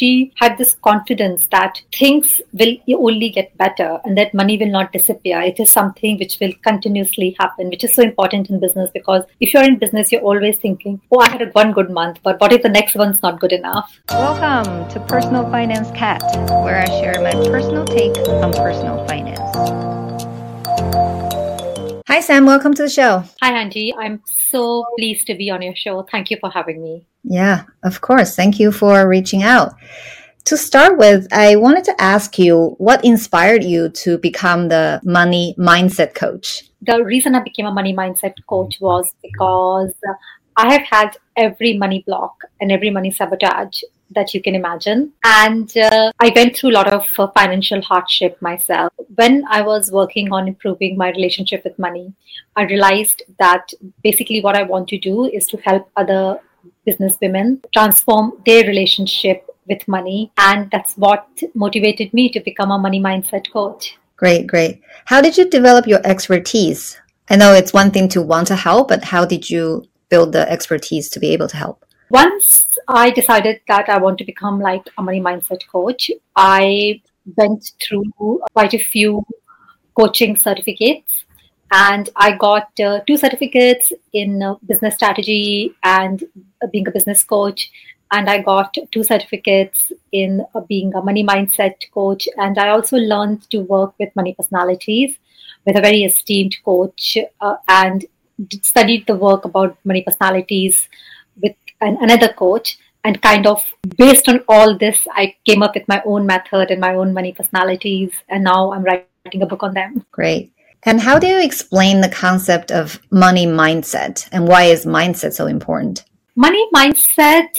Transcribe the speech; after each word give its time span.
she 0.00 0.32
had 0.36 0.56
this 0.56 0.76
confidence 0.82 1.46
that 1.50 1.82
things 1.92 2.40
will 2.54 2.74
only 2.96 3.28
get 3.28 3.56
better 3.58 4.00
and 4.04 4.16
that 4.16 4.32
money 4.32 4.56
will 4.56 4.70
not 4.70 4.92
disappear. 4.92 5.40
It 5.42 5.60
is 5.60 5.70
something 5.70 6.18
which 6.18 6.38
will 6.40 6.54
continuously 6.62 7.36
happen, 7.38 7.68
which 7.68 7.84
is 7.84 7.94
so 7.94 8.02
important 8.02 8.48
in 8.48 8.60
business 8.60 8.90
because 8.94 9.24
if 9.40 9.52
you're 9.52 9.62
in 9.62 9.78
business, 9.78 10.10
you're 10.10 10.22
always 10.22 10.56
thinking, 10.56 11.00
oh, 11.12 11.20
I 11.20 11.28
had 11.28 11.54
one 11.54 11.72
good 11.72 11.90
month, 11.90 12.20
but 12.22 12.40
what 12.40 12.54
if 12.54 12.62
the 12.62 12.70
next 12.70 12.94
one's 12.94 13.22
not 13.22 13.40
good 13.40 13.52
enough? 13.52 14.00
Welcome 14.08 14.88
to 14.88 15.00
Personal 15.00 15.44
Finance 15.50 15.90
Cat, 15.90 16.22
where 16.64 16.78
I 16.78 16.86
share 16.86 17.20
my 17.20 17.32
personal 17.32 17.84
take 17.84 18.16
on 18.28 18.52
personal 18.52 19.06
finance. 19.06 19.99
Hi, 22.10 22.18
Sam. 22.18 22.44
Welcome 22.44 22.74
to 22.74 22.82
the 22.82 22.88
show. 22.88 23.22
Hi, 23.40 23.52
Angie. 23.52 23.94
I'm 23.96 24.20
so 24.50 24.84
pleased 24.98 25.28
to 25.28 25.36
be 25.36 25.48
on 25.48 25.62
your 25.62 25.76
show. 25.76 26.02
Thank 26.10 26.28
you 26.28 26.38
for 26.40 26.50
having 26.50 26.82
me. 26.82 27.06
Yeah, 27.22 27.62
of 27.84 28.00
course. 28.00 28.34
Thank 28.34 28.58
you 28.58 28.72
for 28.72 29.06
reaching 29.06 29.44
out. 29.44 29.74
To 30.46 30.56
start 30.56 30.98
with, 30.98 31.28
I 31.32 31.54
wanted 31.54 31.84
to 31.84 31.94
ask 32.02 32.36
you 32.36 32.74
what 32.78 33.04
inspired 33.04 33.62
you 33.62 33.90
to 33.90 34.18
become 34.18 34.66
the 34.66 35.00
money 35.04 35.54
mindset 35.56 36.16
coach? 36.16 36.64
The 36.82 37.00
reason 37.04 37.36
I 37.36 37.44
became 37.44 37.66
a 37.66 37.72
money 37.72 37.94
mindset 37.94 38.34
coach 38.48 38.78
was 38.80 39.14
because 39.22 39.94
I 40.56 40.72
have 40.72 40.82
had 40.82 41.16
every 41.36 41.78
money 41.78 42.02
block 42.08 42.42
and 42.60 42.72
every 42.72 42.90
money 42.90 43.12
sabotage 43.12 43.82
that 44.10 44.34
you 44.34 44.42
can 44.42 44.54
imagine. 44.54 45.12
And 45.24 45.74
uh, 45.76 46.12
I 46.18 46.32
went 46.34 46.56
through 46.56 46.70
a 46.70 46.78
lot 46.78 46.92
of 46.92 47.06
uh, 47.18 47.28
financial 47.28 47.80
hardship 47.82 48.40
myself. 48.40 48.92
When 49.14 49.44
I 49.48 49.62
was 49.62 49.90
working 49.90 50.32
on 50.32 50.48
improving 50.48 50.96
my 50.96 51.10
relationship 51.10 51.64
with 51.64 51.78
money, 51.78 52.12
I 52.56 52.64
realized 52.64 53.22
that 53.38 53.72
basically 54.02 54.40
what 54.40 54.56
I 54.56 54.62
want 54.62 54.88
to 54.88 54.98
do 54.98 55.24
is 55.24 55.46
to 55.48 55.56
help 55.58 55.88
other 55.96 56.40
business 56.84 57.16
women 57.20 57.62
transform 57.72 58.32
their 58.44 58.64
relationship 58.64 59.46
with 59.68 59.86
money. 59.86 60.32
And 60.36 60.70
that's 60.70 60.94
what 60.94 61.26
motivated 61.54 62.12
me 62.12 62.30
to 62.30 62.40
become 62.40 62.70
a 62.70 62.78
money 62.78 63.00
mindset 63.00 63.50
coach. 63.52 63.96
Great, 64.16 64.46
great. 64.46 64.82
How 65.06 65.20
did 65.22 65.38
you 65.38 65.48
develop 65.48 65.86
your 65.86 66.00
expertise? 66.04 67.00
I 67.30 67.36
know 67.36 67.54
it's 67.54 67.72
one 67.72 67.90
thing 67.90 68.08
to 68.10 68.20
want 68.20 68.48
to 68.48 68.56
help, 68.56 68.88
but 68.88 69.04
how 69.04 69.24
did 69.24 69.48
you 69.48 69.84
build 70.08 70.32
the 70.32 70.50
expertise 70.50 71.08
to 71.10 71.20
be 71.20 71.32
able 71.32 71.48
to 71.48 71.56
help? 71.56 71.86
Once 72.10 72.76
I 72.88 73.10
decided 73.10 73.60
that 73.68 73.88
I 73.88 73.98
want 73.98 74.18
to 74.18 74.24
become 74.24 74.60
like 74.60 74.88
a 74.98 75.02
money 75.02 75.20
mindset 75.20 75.60
coach, 75.70 76.10
I 76.34 77.00
went 77.36 77.70
through 77.80 78.10
quite 78.52 78.74
a 78.74 78.78
few 78.78 79.24
coaching 79.94 80.36
certificates 80.36 81.24
and 81.70 82.10
I 82.16 82.32
got 82.32 82.68
uh, 82.80 83.00
two 83.06 83.16
certificates 83.16 83.92
in 84.12 84.42
uh, 84.42 84.56
business 84.66 84.96
strategy 84.96 85.76
and 85.84 86.24
uh, 86.62 86.66
being 86.66 86.88
a 86.88 86.90
business 86.90 87.22
coach. 87.22 87.70
And 88.10 88.28
I 88.28 88.42
got 88.42 88.76
two 88.90 89.04
certificates 89.04 89.92
in 90.10 90.44
uh, 90.52 90.62
being 90.62 90.92
a 90.94 91.02
money 91.02 91.22
mindset 91.22 91.74
coach. 91.94 92.28
And 92.38 92.58
I 92.58 92.70
also 92.70 92.96
learned 92.96 93.48
to 93.50 93.60
work 93.60 93.94
with 94.00 94.16
money 94.16 94.34
personalities 94.34 95.16
with 95.64 95.76
a 95.76 95.80
very 95.80 96.02
esteemed 96.02 96.56
coach 96.64 97.16
uh, 97.40 97.56
and 97.68 98.04
studied 98.62 99.06
the 99.06 99.14
work 99.14 99.44
about 99.44 99.78
money 99.84 100.02
personalities 100.02 100.88
with 101.40 101.54
an, 101.80 101.98
another 102.00 102.32
coach. 102.32 102.78
And 103.02 103.22
kind 103.22 103.46
of 103.46 103.64
based 103.96 104.28
on 104.28 104.44
all 104.46 104.76
this 104.76 105.08
i 105.12 105.34
came 105.46 105.62
up 105.62 105.74
with 105.74 105.88
my 105.88 106.02
own 106.04 106.26
method 106.26 106.70
and 106.70 106.78
my 106.82 106.94
own 106.94 107.14
money 107.14 107.32
personalities. 107.32 108.12
And 108.28 108.44
now 108.44 108.72
i'm 108.72 108.84
writing 108.84 109.40
a 109.40 109.46
book 109.46 109.62
on 109.62 109.72
them. 109.72 110.04
Great. 110.12 110.52
And 110.82 111.00
how 111.00 111.18
do 111.18 111.26
you 111.26 111.42
explain 111.42 112.02
the 112.02 112.10
concept 112.10 112.70
of 112.70 113.00
money 113.10 113.46
mindset? 113.46 114.28
And 114.32 114.46
why 114.46 114.64
is 114.64 114.84
mindset 114.84 115.32
so 115.32 115.46
important? 115.46 116.04
Money 116.36 116.66
mindset 116.74 117.58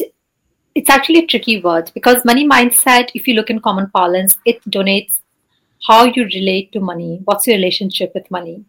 it's 0.76 0.90
actually 0.90 1.20
a 1.20 1.28
tricky 1.28 1.60
word 1.62 1.92
because 1.94 2.24
money 2.24 2.48
mindset 2.48 3.10
if 3.14 3.28
you 3.28 3.34
look 3.34 3.50
in 3.50 3.60
common 3.60 3.90
parlance 3.90 4.38
it 4.46 4.64
donates 4.66 5.22
how 5.88 6.06
you 6.06 6.26
relate 6.26 6.72
to 6.72 6.80
money. 6.80 7.20
What's 7.26 7.48
your 7.48 7.56
relationship 7.56 8.12
with 8.14 8.30
money? 8.30 8.64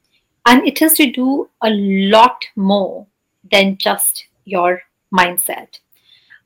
And 0.47 0.67
it 0.67 0.79
has 0.81 0.95
to 0.95 1.11
do 1.11 1.49
a 1.63 1.71
lot 1.71 2.45
more 2.57 3.07
than 3.51 3.77
just 3.77 4.27
your 4.45 4.83
mindset 5.13 5.79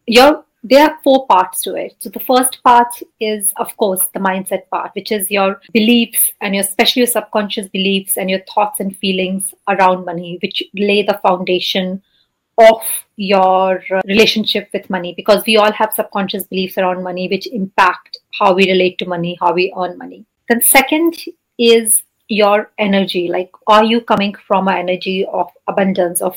your 0.06 0.44
there 0.68 0.82
are 0.82 0.98
four 1.04 1.26
parts 1.28 1.62
to 1.62 1.76
it. 1.76 1.94
So 2.00 2.10
the 2.10 2.20
first 2.20 2.60
part 2.64 2.88
is, 3.20 3.52
of 3.56 3.76
course, 3.76 4.08
the 4.12 4.18
mindset 4.18 4.68
part, 4.68 4.90
which 4.96 5.12
is 5.12 5.30
your 5.30 5.60
beliefs 5.72 6.32
and 6.40 6.56
your, 6.56 6.64
especially 6.64 7.00
your 7.00 7.06
subconscious 7.06 7.68
beliefs 7.68 8.16
and 8.16 8.28
your 8.28 8.40
thoughts 8.52 8.80
and 8.80 8.96
feelings 8.96 9.54
around 9.68 10.04
money, 10.04 10.40
which 10.42 10.64
lay 10.74 11.02
the 11.02 11.20
foundation 11.22 12.02
of 12.58 12.82
your 13.14 13.80
relationship 14.06 14.68
with 14.72 14.90
money. 14.90 15.14
Because 15.16 15.44
we 15.46 15.56
all 15.56 15.70
have 15.70 15.92
subconscious 15.92 16.44
beliefs 16.44 16.78
around 16.78 17.04
money, 17.04 17.28
which 17.28 17.46
impact 17.46 18.18
how 18.36 18.52
we 18.52 18.68
relate 18.68 18.98
to 18.98 19.06
money, 19.06 19.38
how 19.40 19.52
we 19.52 19.72
earn 19.78 19.96
money. 19.96 20.26
Then 20.48 20.62
second 20.62 21.14
is 21.58 22.02
your 22.26 22.72
energy. 22.78 23.28
Like, 23.28 23.52
are 23.68 23.84
you 23.84 24.00
coming 24.00 24.34
from 24.34 24.66
an 24.66 24.78
energy 24.78 25.24
of 25.32 25.48
abundance, 25.68 26.20
of 26.20 26.36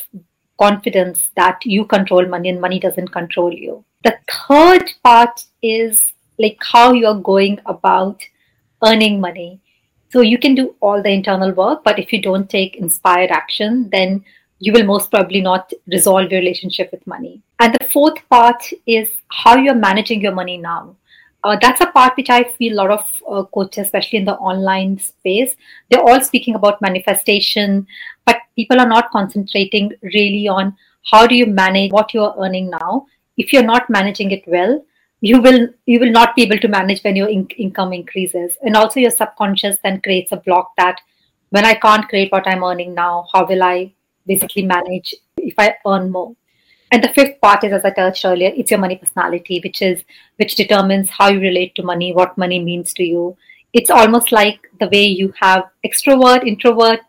confidence 0.59 1.20
that 1.36 1.66
you 1.66 1.86
control 1.86 2.25
money 2.28 2.50
and 2.50 2.62
money 2.62 2.80
doesn't 2.80 3.09
control 3.09 3.53
you. 3.53 3.84
The 4.03 4.18
third 4.47 4.92
part 5.03 5.46
is 5.62 6.14
like 6.38 6.58
how 6.62 6.94
you're 6.94 7.16
going 7.20 7.59
about 7.66 8.22
earning 8.86 9.20
money. 9.20 9.59
So 10.12 10.22
you 10.22 10.38
can 10.40 10.56
do 10.56 10.75
all 10.80 11.03
the 11.03 11.12
internal 11.12 11.52
work, 11.52 11.84
but 11.84 12.00
if 12.00 12.12
you 12.12 12.22
don't 12.22 12.50
take 12.50 12.78
inspired 12.78 13.30
action, 13.30 13.90
then 13.92 14.24
you 14.59 14.74
will 14.74 14.84
most 14.84 15.12
probably 15.12 15.42
not 15.42 15.72
resolve 15.88 16.31
your 16.31 16.42
relationship 16.42 16.91
with 16.91 17.06
money. 17.08 17.41
And 17.59 17.76
the 17.80 17.88
fourth 17.90 18.18
part 18.30 18.64
is 18.86 19.09
how 19.30 19.56
you're 19.58 19.76
managing 19.76 20.22
your 20.22 20.34
money 20.34 20.58
now. 20.58 20.96
Uh, 21.44 21.58
that's 21.62 21.80
a 21.80 21.86
part 21.88 22.18
which 22.18 22.30
I 22.30 22.44
feel 22.44 22.74
a 22.74 22.81
lot 22.81 22.91
of 22.91 23.14
uh, 23.30 23.44
coaches, 23.44 23.86
especially 23.86 24.20
in 24.20 24.26
the 24.26 24.36
online 24.36 25.00
space, 25.00 25.56
they're 25.90 26.02
all 26.02 26.20
speaking 26.22 26.56
about 26.56 26.81
manifestation, 26.81 27.88
but 28.26 28.38
people 28.59 28.84
are 28.84 28.92
not 28.92 29.12
concentrating 29.18 29.92
really 30.14 30.47
on 30.58 30.75
how 31.12 31.25
do 31.31 31.36
you 31.42 31.46
manage 31.46 31.92
what 31.97 32.14
you're 32.14 32.36
earning 32.46 32.70
now. 32.70 33.06
If 33.38 33.53
you're 33.53 33.72
not 33.74 33.90
managing 33.90 34.31
it 34.31 34.47
well, 34.56 34.74
you 35.22 35.42
will 35.46 35.62
you 35.86 36.00
will 36.00 36.12
not 36.18 36.36
be 36.36 36.44
able 36.47 36.59
to 36.66 36.74
manage 36.74 37.03
when 37.03 37.16
your 37.22 37.30
in- 37.30 37.62
income 37.68 37.94
increases, 37.94 38.58
and 38.62 38.75
also 38.81 39.00
your 39.06 39.16
subconscious 39.22 39.78
then 39.84 40.02
creates 40.02 40.31
a 40.31 40.44
block 40.50 40.72
that 40.78 41.02
when 41.58 41.66
I 41.66 41.74
can't 41.86 42.08
create 42.08 42.31
what 42.31 42.47
I'm 42.47 42.64
earning 42.64 42.94
now, 42.94 43.28
how 43.34 43.46
will 43.46 43.64
I 43.64 43.94
basically 44.28 44.66
manage 44.66 45.16
if 45.38 45.56
I 45.58 45.76
earn 45.86 46.12
more? 46.12 46.36
And 46.91 47.03
the 47.03 47.09
fifth 47.09 47.40
part 47.41 47.64
is, 47.64 47.74
as 47.74 47.86
I 47.86 47.91
touched 47.91 48.26
earlier, 48.26 48.52
it's 48.56 48.72
your 48.72 48.80
money 48.80 48.96
personality, 48.96 49.59
which 49.64 49.81
is 49.81 50.03
which 50.38 50.56
determines 50.56 51.09
how 51.09 51.30
you 51.30 51.40
relate 51.40 51.76
to 51.76 51.84
money, 51.84 52.14
what 52.14 52.38
money 52.38 52.64
means 52.64 52.94
to 52.94 53.03
you. 53.03 53.38
It's 53.74 53.90
almost 53.90 54.31
like 54.31 54.59
the 54.80 54.90
way 54.90 55.06
you 55.06 55.34
have 55.40 55.66
extrovert, 55.85 56.46
introvert, 56.46 57.02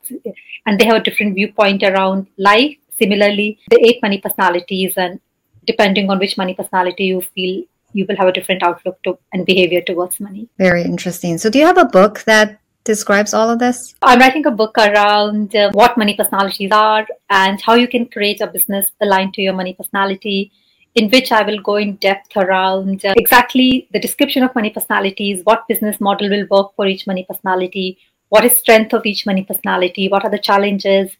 and 0.66 0.78
they 0.78 0.84
have 0.84 0.96
a 0.96 1.02
different 1.02 1.34
viewpoint 1.34 1.82
around 1.82 2.26
life. 2.36 2.76
Similarly, 2.98 3.58
the 3.70 3.80
eight 3.86 4.02
money 4.02 4.18
personalities, 4.18 4.92
and 4.96 5.20
depending 5.66 6.10
on 6.10 6.18
which 6.18 6.36
money 6.36 6.54
personality 6.54 7.04
you 7.04 7.22
feel, 7.34 7.64
you 7.92 8.04
will 8.08 8.16
have 8.16 8.28
a 8.28 8.32
different 8.32 8.62
outlook 8.62 9.02
to 9.04 9.18
and 9.32 9.46
behavior 9.46 9.80
towards 9.80 10.20
money. 10.20 10.48
Very 10.58 10.82
interesting. 10.82 11.38
So, 11.38 11.48
do 11.48 11.58
you 11.58 11.66
have 11.66 11.78
a 11.78 11.86
book 11.86 12.20
that 12.26 12.60
describes 12.84 13.32
all 13.32 13.48
of 13.48 13.58
this? 13.58 13.94
I'm 14.02 14.18
writing 14.18 14.44
a 14.46 14.50
book 14.50 14.76
around 14.76 15.56
uh, 15.56 15.70
what 15.72 15.96
money 15.96 16.14
personalities 16.14 16.72
are 16.72 17.06
and 17.30 17.60
how 17.60 17.74
you 17.74 17.88
can 17.88 18.06
create 18.06 18.40
a 18.40 18.46
business 18.46 18.86
aligned 19.00 19.34
to 19.34 19.42
your 19.42 19.54
money 19.54 19.74
personality, 19.74 20.52
in 20.94 21.08
which 21.10 21.32
I 21.32 21.42
will 21.42 21.60
go 21.60 21.76
in 21.76 21.96
depth 21.96 22.36
around 22.36 23.04
uh, 23.04 23.14
exactly 23.16 23.88
the 23.92 24.00
description 24.00 24.42
of 24.42 24.54
money 24.54 24.70
personalities, 24.70 25.42
what 25.44 25.68
business 25.68 26.00
model 26.00 26.30
will 26.30 26.46
work 26.50 26.74
for 26.76 26.86
each 26.86 27.06
money 27.06 27.24
personality, 27.28 27.98
what 28.28 28.44
is 28.44 28.56
strength 28.56 28.92
of 28.92 29.06
each 29.06 29.26
money 29.26 29.44
personality, 29.44 30.08
what 30.08 30.24
are 30.24 30.30
the 30.30 30.38
challenges, 30.38 31.10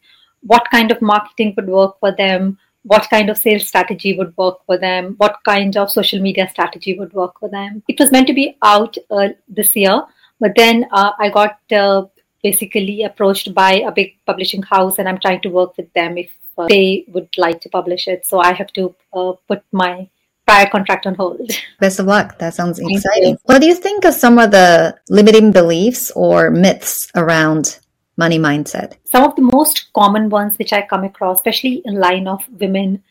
what 0.41 0.65
kind 0.71 0.91
of 0.91 1.01
marketing 1.01 1.53
would 1.55 1.67
work 1.67 1.99
for 1.99 2.13
them, 2.15 2.57
what 2.83 3.09
kind 3.09 3.29
of 3.29 3.37
sales 3.37 3.67
strategy 3.67 4.17
would 4.17 4.35
work 4.37 4.57
for 4.65 4.77
them, 4.77 5.15
what 5.17 5.37
kind 5.45 5.77
of 5.77 5.91
social 5.91 6.19
media 6.19 6.49
strategy 6.49 6.97
would 6.97 7.13
work 7.13 7.39
for 7.39 7.49
them. 7.49 7.83
It 7.87 7.99
was 7.99 8.11
meant 8.11 8.27
to 8.27 8.33
be 8.33 8.57
out 8.61 8.97
uh, 9.09 9.29
this 9.47 9.75
year 9.75 10.03
but 10.41 10.53
then 10.57 10.87
uh, 10.91 11.11
I 11.19 11.29
got 11.29 11.59
uh, 11.71 12.05
basically 12.43 13.03
approached 13.03 13.53
by 13.53 13.73
a 13.73 13.91
big 13.91 14.15
publishing 14.25 14.63
house, 14.63 14.97
and 14.97 15.07
I'm 15.07 15.19
trying 15.19 15.41
to 15.41 15.49
work 15.49 15.77
with 15.77 15.93
them 15.93 16.17
if 16.17 16.31
uh, 16.57 16.67
they 16.67 17.05
would 17.09 17.29
like 17.37 17.61
to 17.61 17.69
publish 17.69 18.07
it. 18.07 18.25
So 18.25 18.39
I 18.39 18.53
have 18.53 18.71
to 18.73 18.95
uh, 19.13 19.33
put 19.47 19.63
my 19.71 20.09
prior 20.47 20.69
contract 20.69 21.05
on 21.05 21.15
hold. 21.15 21.51
Best 21.79 21.99
of 21.99 22.07
luck. 22.07 22.37
That 22.39 22.53
sounds 22.53 22.79
exciting. 22.79 23.37
What 23.43 23.61
do 23.61 23.67
you 23.67 23.75
think 23.75 24.05
of 24.05 24.13
some 24.13 24.39
of 24.39 24.51
the 24.51 24.97
limiting 25.09 25.51
beliefs 25.51 26.11
or 26.11 26.49
myths 26.49 27.11
around 27.15 27.79
money 28.17 28.39
mindset? 28.39 28.97
Some 29.05 29.23
of 29.23 29.35
the 29.35 29.49
most 29.53 29.93
common 29.93 30.29
ones 30.29 30.57
which 30.57 30.73
I 30.73 30.81
come 30.81 31.03
across, 31.03 31.37
especially 31.37 31.81
in 31.85 31.95
line 31.95 32.27
of 32.27 32.41
women 32.59 33.03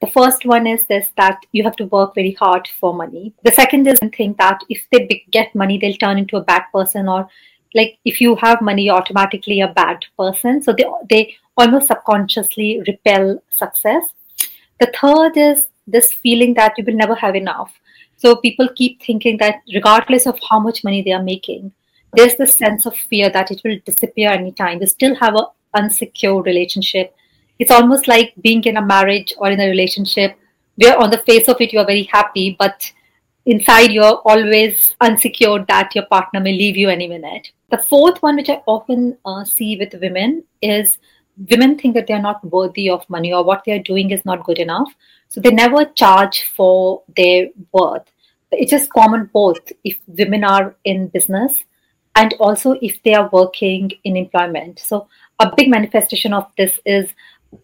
the 0.00 0.06
first 0.06 0.46
one 0.46 0.66
is 0.66 0.82
this 0.84 1.10
that 1.16 1.38
you 1.52 1.62
have 1.62 1.76
to 1.76 1.84
work 1.86 2.14
very 2.14 2.32
hard 2.32 2.66
for 2.80 2.94
money. 2.94 3.34
The 3.44 3.52
second 3.52 3.86
is 3.86 3.98
think 4.16 4.38
that 4.38 4.60
if 4.70 4.86
they 4.90 5.24
get 5.30 5.54
money, 5.54 5.78
they'll 5.78 5.96
turn 5.96 6.18
into 6.18 6.38
a 6.38 6.44
bad 6.44 6.62
person, 6.72 7.06
or 7.06 7.28
like 7.74 7.98
if 8.06 8.20
you 8.20 8.34
have 8.36 8.62
money, 8.62 8.84
you're 8.84 8.94
automatically 8.94 9.60
a 9.60 9.68
bad 9.68 10.06
person. 10.18 10.62
So 10.62 10.72
they 10.72 10.86
they 11.10 11.36
almost 11.56 11.88
subconsciously 11.88 12.82
repel 12.86 13.42
success. 13.50 14.04
The 14.80 14.92
third 14.98 15.36
is 15.36 15.68
this 15.86 16.12
feeling 16.12 16.54
that 16.54 16.74
you 16.78 16.84
will 16.84 16.94
never 16.94 17.14
have 17.14 17.34
enough. 17.34 17.72
So 18.16 18.36
people 18.36 18.68
keep 18.76 19.02
thinking 19.02 19.38
that 19.38 19.62
regardless 19.74 20.26
of 20.26 20.38
how 20.48 20.60
much 20.60 20.84
money 20.84 21.02
they 21.02 21.12
are 21.12 21.22
making, 21.22 21.72
there's 22.14 22.36
this 22.36 22.54
sense 22.54 22.86
of 22.86 22.94
fear 22.94 23.30
that 23.30 23.50
it 23.50 23.60
will 23.64 23.78
disappear 23.84 24.30
anytime. 24.30 24.78
They 24.78 24.86
still 24.86 25.14
have 25.16 25.34
an 25.34 25.46
unsecure 25.76 26.44
relationship. 26.44 27.14
It's 27.58 27.70
almost 27.70 28.08
like 28.08 28.34
being 28.42 28.64
in 28.64 28.76
a 28.76 28.84
marriage 28.84 29.34
or 29.38 29.50
in 29.50 29.60
a 29.60 29.68
relationship 29.68 30.36
where 30.76 30.98
on 30.98 31.10
the 31.10 31.18
face 31.18 31.48
of 31.48 31.60
it 31.60 31.72
you're 31.72 31.86
very 31.86 32.04
happy, 32.04 32.56
but 32.58 32.90
inside 33.46 33.90
you're 33.90 34.20
always 34.24 34.94
unsecured 35.00 35.66
that 35.68 35.94
your 35.94 36.06
partner 36.06 36.40
may 36.40 36.52
leave 36.52 36.76
you 36.76 36.88
any 36.88 37.06
minute. 37.06 37.52
The 37.70 37.78
fourth 37.88 38.22
one, 38.22 38.36
which 38.36 38.50
I 38.50 38.62
often 38.66 39.16
uh, 39.24 39.44
see 39.44 39.76
with 39.76 40.00
women, 40.00 40.44
is 40.60 40.98
women 41.48 41.78
think 41.78 41.94
that 41.94 42.06
they're 42.06 42.20
not 42.20 42.44
worthy 42.44 42.90
of 42.90 43.08
money 43.08 43.32
or 43.32 43.44
what 43.44 43.62
they're 43.64 43.82
doing 43.82 44.10
is 44.10 44.24
not 44.24 44.44
good 44.44 44.58
enough. 44.58 44.92
So 45.28 45.40
they 45.40 45.50
never 45.50 45.84
charge 45.84 46.50
for 46.54 47.02
their 47.16 47.48
worth. 47.72 48.04
It's 48.52 48.70
just 48.70 48.92
common 48.92 49.30
both 49.32 49.72
if 49.84 49.98
women 50.06 50.44
are 50.44 50.74
in 50.84 51.08
business 51.08 51.64
and 52.16 52.34
also 52.40 52.72
if 52.82 53.02
they 53.04 53.14
are 53.14 53.30
working 53.32 53.92
in 54.04 54.16
employment. 54.16 54.80
So 54.80 55.08
a 55.38 55.52
big 55.56 55.68
manifestation 55.68 56.32
of 56.32 56.46
this 56.58 56.78
is 56.84 57.10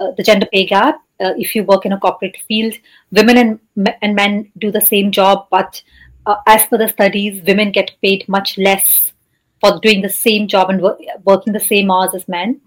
uh, 0.01 0.13
the 0.17 0.23
gender 0.23 0.47
pay 0.53 0.67
gap. 0.67 1.03
Uh, 1.19 1.33
if 1.37 1.55
you 1.55 1.65
work 1.65 1.87
in 1.87 1.93
a 1.93 1.99
corporate 1.99 2.37
field, 2.47 2.75
women 3.11 3.37
and, 3.37 3.95
and 4.03 4.15
men 4.15 4.53
do 4.59 4.71
the 4.71 4.81
same 4.81 5.11
job, 5.11 5.47
but 5.51 5.83
uh, 6.27 6.37
as 6.47 6.67
per 6.67 6.79
the 6.79 6.89
studies, 6.89 7.43
women 7.45 7.73
get 7.73 7.97
paid 8.03 8.29
much 8.29 8.59
less 8.59 9.13
for 9.61 9.81
doing 9.81 10.03
the 10.03 10.09
same 10.09 10.47
job 10.47 10.71
and 10.71 10.83
work, 10.83 10.99
working 11.25 11.53
the 11.53 11.61
same 11.61 11.91
hours 11.91 12.15
as 12.15 12.29
men. 12.29 12.61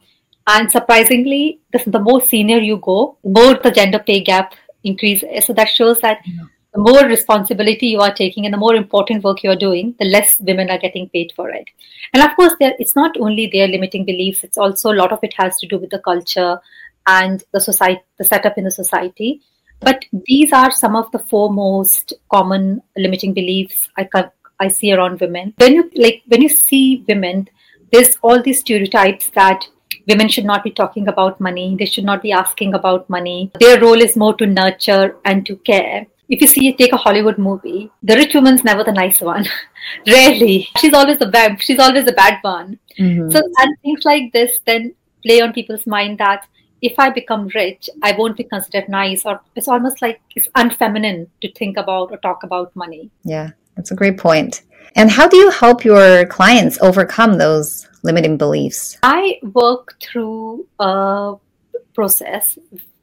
And 0.52 0.72
surprisingly, 0.72 1.60
this, 1.72 1.84
the 1.86 2.00
more 2.00 2.22
senior 2.22 2.58
you 2.58 2.78
go, 2.78 3.18
the 3.24 3.30
more 3.30 3.54
the 3.64 3.70
gender 3.70 4.00
pay 4.00 4.22
gap 4.24 4.56
increases. 4.84 5.30
Eh, 5.32 5.42
so 5.42 5.54
that 5.54 5.70
shows 5.70 6.00
that 6.00 6.22
yeah. 6.26 6.46
the 6.74 6.80
more 6.80 7.06
responsibility 7.06 7.88
you 7.88 8.00
are 8.00 8.14
taking 8.14 8.46
and 8.46 8.54
the 8.54 8.58
more 8.58 8.74
important 8.76 9.24
work 9.24 9.44
you 9.44 9.52
are 9.52 9.62
doing, 9.68 9.94
the 10.00 10.06
less 10.06 10.40
women 10.40 10.72
are 10.72 10.80
getting 10.80 11.08
paid 11.10 11.32
for 11.36 11.52
it. 11.52 11.66
And 12.14 12.24
of 12.24 12.36
course, 12.36 12.54
it's 12.60 12.96
not 12.96 13.16
only 13.20 13.46
their 13.46 13.68
limiting 13.68 14.06
beliefs; 14.06 14.44
it's 14.44 14.58
also 14.58 14.92
a 14.92 15.00
lot 15.02 15.12
of 15.12 15.20
it 15.22 15.36
has 15.38 15.60
to 15.60 15.68
do 15.68 15.78
with 15.78 15.92
the 15.92 16.00
culture 16.00 16.60
and 17.06 17.44
the 17.54 17.62
society, 17.62 18.02
the 18.18 18.24
setup 18.24 18.58
in 18.58 18.64
the 18.64 18.72
society. 18.72 19.42
But 19.82 20.04
these 20.26 20.52
are 20.52 20.72
some 20.72 20.96
of 20.96 21.12
the 21.12 21.20
four 21.20 21.54
most 21.54 22.14
common 22.32 22.82
limiting 22.98 23.34
beliefs 23.34 23.90
I 23.98 24.10
I 24.60 24.68
see 24.68 24.94
around 24.94 25.20
women. 25.20 25.54
When 25.58 25.76
you 25.76 25.92
like 25.96 26.24
when 26.28 26.42
you 26.42 26.50
see 26.50 27.06
women, 27.08 27.50
there's 27.92 28.18
all 28.24 28.42
these 28.42 28.62
stereotypes 28.62 29.30
that 29.42 29.68
women 30.10 30.28
should 30.28 30.46
not 30.46 30.64
be 30.64 30.72
talking 30.72 31.08
about 31.08 31.40
money. 31.40 31.76
They 31.80 31.86
should 31.86 32.04
not 32.04 32.22
be 32.22 32.32
asking 32.32 32.74
about 32.74 33.10
money. 33.10 33.52
Their 33.60 33.80
role 33.80 34.02
is 34.02 34.16
more 34.16 34.34
to 34.36 34.46
nurture 34.46 35.16
and 35.24 35.46
to 35.46 35.56
care. 35.58 36.08
If 36.30 36.42
you 36.42 36.48
see, 36.48 36.74
take 36.74 36.94
a 36.94 36.98
Hollywood 36.98 37.40
movie, 37.40 37.90
the 38.04 38.16
rich 38.16 38.36
woman's 38.36 38.64
never 38.64 38.84
the 38.84 38.92
nice 38.92 39.20
one. 39.20 39.48
Rarely. 40.08 40.68
She's 40.78 40.94
always 40.94 41.18
the 41.18 41.26
bad. 41.26 41.62
She's 41.62 41.80
always 41.80 42.06
the 42.06 42.12
bad 42.12 42.38
one. 42.42 42.78
Mm-hmm. 43.00 43.32
So, 43.32 43.42
and 43.60 43.78
things 43.82 44.06
like 44.06 44.32
this 44.32 44.60
then 44.66 44.94
play 45.26 45.42
on 45.42 45.54
people's 45.54 45.88
mind 45.88 46.20
that 46.20 46.48
if 46.82 46.98
I 46.98 47.10
become 47.10 47.50
rich, 47.56 47.90
I 48.04 48.12
won't 48.14 48.38
be 48.38 48.44
considered 48.44 48.90
nice, 48.90 49.26
or 49.26 49.42
it's 49.56 49.68
almost 49.68 50.02
like 50.02 50.22
it's 50.36 50.48
unfeminine 50.50 51.28
to 51.42 51.52
think 51.54 51.78
about 51.78 52.12
or 52.12 52.18
talk 52.18 52.44
about 52.44 52.76
money. 52.76 53.10
Yeah, 53.24 53.50
that's 53.76 53.92
a 53.92 53.96
great 53.96 54.18
point. 54.18 54.62
And 54.96 55.10
how 55.10 55.28
do 55.28 55.38
you 55.38 55.50
help 55.50 55.84
your 55.84 56.26
clients 56.28 56.78
overcome 56.82 57.38
those 57.38 57.89
limiting 58.04 58.38
beliefs? 58.38 58.98
I 59.04 59.40
work 59.54 59.96
through 60.02 60.68
a 60.80 61.36
process 61.94 62.58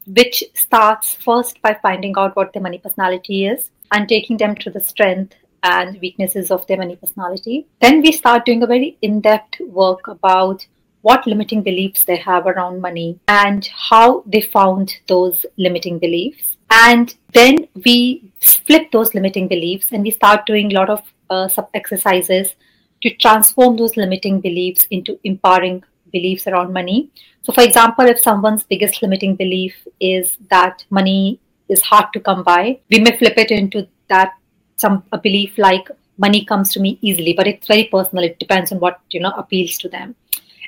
which 0.06 0.44
starts 0.54 1.14
first 1.14 1.60
by 1.62 1.75
finding 1.82 2.14
out 2.16 2.37
what 2.37 2.52
their 2.52 2.62
money 2.62 2.78
personality 2.78 3.46
is 3.46 3.70
and 3.93 4.08
taking 4.08 4.37
them 4.37 4.54
to 4.56 4.70
the 4.70 4.81
strength 4.81 5.34
and 5.62 6.00
weaknesses 6.00 6.50
of 6.50 6.66
their 6.66 6.76
money 6.76 6.96
personality. 6.96 7.66
Then 7.81 8.00
we 8.00 8.12
start 8.12 8.44
doing 8.44 8.62
a 8.62 8.66
very 8.66 8.96
in 9.02 9.20
depth 9.20 9.60
work 9.60 10.06
about 10.06 10.66
what 11.02 11.26
limiting 11.26 11.62
beliefs 11.62 12.04
they 12.04 12.16
have 12.16 12.46
around 12.46 12.81
money 12.81 13.19
and 13.28 13.69
how 13.72 14.22
they 14.26 14.40
found 14.40 14.96
those 15.06 15.44
limiting 15.56 15.98
beliefs. 15.98 16.56
And 16.70 17.14
then 17.32 17.69
we 17.84 18.32
flip 18.40 18.90
those 18.90 19.14
limiting 19.14 19.46
beliefs 19.48 19.93
and 19.93 20.02
we 20.02 20.10
start 20.10 20.46
doing 20.46 20.70
a 20.70 20.75
lot 20.75 20.90
of 20.90 21.02
uh, 21.31 21.48
sub 21.48 21.69
exercises 21.75 22.54
to 23.02 23.14
transform 23.16 23.76
those 23.76 23.96
limiting 23.96 24.40
beliefs 24.40 24.87
into 24.90 25.19
empowering 25.25 25.82
beliefs 26.12 26.46
around 26.46 26.72
money. 26.72 27.10
So, 27.43 27.52
for 27.52 27.62
example, 27.62 28.06
if 28.06 28.19
someone's 28.19 28.64
biggest 28.64 29.02
limiting 29.02 29.37
belief 29.37 29.75
is 30.00 30.37
that 30.50 30.84
money 30.90 31.40
is 31.69 31.81
hard 31.82 32.06
to 32.14 32.20
come 32.20 32.43
by, 32.43 32.81
we 32.90 33.00
may 33.00 33.16
flip 33.19 33.37
it 33.37 33.50
into 33.50 33.87
that 34.08 34.32
some 34.76 35.02
a 35.12 35.19
belief 35.19 35.56
like 35.58 35.88
money 36.19 36.44
comes 36.44 36.72
to 36.72 36.81
me 36.81 36.98
easily, 37.02 37.32
but 37.32 37.46
it's 37.46 37.66
very 37.66 37.84
personal. 37.84 38.25
It 38.25 38.38
depends 38.38 38.72
on 38.72 38.81
what 38.81 39.00
you 39.10 39.20
know 39.20 39.32
appeals 39.32 39.78
to 39.78 39.88
them. 39.88 40.14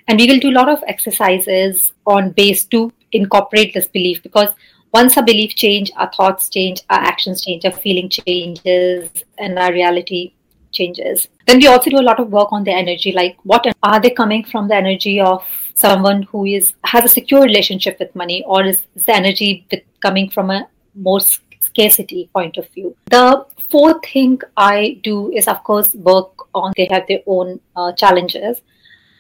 And 0.06 0.18
we 0.18 0.26
will 0.26 0.38
do 0.38 0.50
a 0.50 0.58
lot 0.58 0.68
of 0.68 0.82
exercises 0.86 1.92
on 2.06 2.32
base 2.32 2.64
to 2.66 2.92
incorporate 3.12 3.74
this 3.74 3.88
belief 3.88 4.22
because 4.22 4.48
once 4.92 5.18
our 5.18 5.24
belief 5.24 5.54
change, 5.54 5.90
our 5.96 6.10
thoughts 6.12 6.48
change, 6.48 6.80
our 6.88 6.98
actions 6.98 7.44
change, 7.44 7.64
our 7.66 7.72
feeling 7.72 8.08
changes, 8.08 9.10
and 9.36 9.58
our 9.58 9.72
reality 9.72 10.32
changes. 10.72 11.28
Then 11.46 11.58
we 11.58 11.66
also 11.66 11.90
do 11.90 11.98
a 11.98 12.08
lot 12.10 12.20
of 12.20 12.30
work 12.30 12.52
on 12.52 12.64
the 12.64 12.72
energy, 12.72 13.12
like 13.12 13.36
what 13.42 13.66
are 13.82 14.00
they 14.00 14.10
coming 14.10 14.44
from 14.44 14.68
the 14.68 14.74
energy 14.74 15.20
of 15.20 15.44
someone 15.74 16.22
who 16.24 16.44
is 16.44 16.72
has 16.84 17.04
a 17.04 17.08
secure 17.08 17.42
relationship 17.42 17.98
with 17.98 18.14
money, 18.14 18.44
or 18.46 18.64
is, 18.64 18.80
is 18.94 19.04
the 19.04 19.14
energy 19.14 19.66
coming 20.00 20.30
from 20.30 20.50
a 20.50 20.68
more 20.94 21.20
scarcity 21.20 22.28
point 22.32 22.56
of 22.56 22.68
view? 22.70 22.96
The 23.06 23.46
fourth 23.70 24.04
thing 24.04 24.40
I 24.56 25.00
do 25.02 25.30
is, 25.32 25.48
of 25.48 25.62
course, 25.64 25.94
work 25.94 26.32
on 26.54 26.72
they 26.76 26.88
have 26.90 27.06
their 27.06 27.20
own 27.26 27.60
uh, 27.76 27.92
challenges 27.92 28.60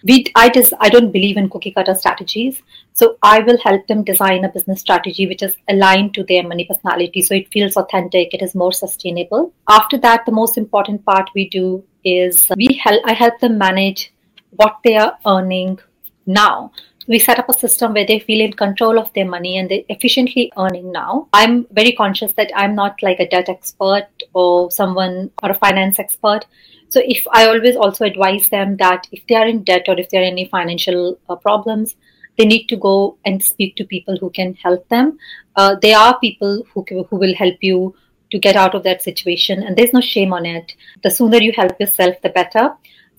we 0.04 0.26
I 0.34 0.48
just 0.48 0.72
I 0.80 0.88
don't 0.88 1.12
believe 1.12 1.36
in 1.36 1.48
cookie 1.48 1.72
cutter 1.72 1.94
strategies. 1.94 2.62
So 2.92 3.16
I 3.22 3.40
will 3.40 3.58
help 3.58 3.86
them 3.86 4.04
design 4.04 4.44
a 4.44 4.48
business 4.48 4.80
strategy 4.80 5.26
which 5.26 5.42
is 5.42 5.56
aligned 5.68 6.14
to 6.14 6.24
their 6.24 6.42
money 6.42 6.64
personality. 6.64 7.22
So 7.22 7.34
it 7.34 7.52
feels 7.52 7.76
authentic, 7.76 8.34
it 8.34 8.42
is 8.42 8.54
more 8.54 8.72
sustainable. 8.72 9.52
After 9.68 9.98
that, 9.98 10.26
the 10.26 10.32
most 10.32 10.58
important 10.58 11.04
part 11.04 11.30
we 11.34 11.48
do 11.48 11.84
is 12.04 12.50
we 12.56 12.80
help 12.82 13.02
I 13.04 13.12
help 13.12 13.38
them 13.40 13.58
manage 13.58 14.12
what 14.50 14.78
they 14.84 14.96
are 14.96 15.18
earning 15.26 15.78
now. 16.26 16.72
We 17.06 17.18
set 17.18 17.38
up 17.38 17.48
a 17.48 17.54
system 17.54 17.94
where 17.94 18.06
they 18.06 18.18
feel 18.18 18.44
in 18.44 18.52
control 18.52 18.98
of 18.98 19.10
their 19.14 19.26
money 19.26 19.56
and 19.56 19.70
they're 19.70 19.84
efficiently 19.88 20.52
earning 20.58 20.92
now. 20.92 21.28
I'm 21.32 21.66
very 21.70 21.92
conscious 21.92 22.32
that 22.32 22.50
I'm 22.54 22.74
not 22.74 23.02
like 23.02 23.18
a 23.18 23.28
debt 23.28 23.48
expert 23.48 24.08
or 24.32 24.70
someone 24.70 25.30
or 25.42 25.50
a 25.50 25.54
finance 25.54 25.98
expert. 25.98 26.46
So 26.88 27.02
if 27.04 27.26
I 27.32 27.46
always 27.46 27.76
also 27.76 28.04
advise 28.04 28.48
them 28.48 28.76
that 28.78 29.06
if 29.12 29.26
they 29.26 29.34
are 29.34 29.46
in 29.46 29.62
debt 29.64 29.84
or 29.88 29.98
if 29.98 30.08
there 30.10 30.22
are 30.22 30.24
any 30.24 30.46
financial 30.46 31.18
uh, 31.28 31.36
problems, 31.36 31.96
they 32.38 32.46
need 32.46 32.66
to 32.68 32.76
go 32.76 33.18
and 33.24 33.42
speak 33.42 33.76
to 33.76 33.84
people 33.84 34.16
who 34.16 34.30
can 34.30 34.54
help 34.54 34.88
them. 34.88 35.18
Uh, 35.56 35.74
there 35.82 35.98
are 35.98 36.18
people 36.20 36.62
who 36.72 36.84
who 37.10 37.16
will 37.16 37.34
help 37.34 37.56
you 37.60 37.94
to 38.30 38.38
get 38.38 38.56
out 38.56 38.74
of 38.74 38.84
that 38.84 39.02
situation, 39.02 39.62
and 39.62 39.76
there's 39.76 39.92
no 39.92 40.00
shame 40.00 40.32
on 40.32 40.46
it. 40.46 40.74
The 41.02 41.10
sooner 41.10 41.38
you 41.38 41.52
help 41.56 41.80
yourself, 41.80 42.20
the 42.22 42.28
better. 42.28 42.70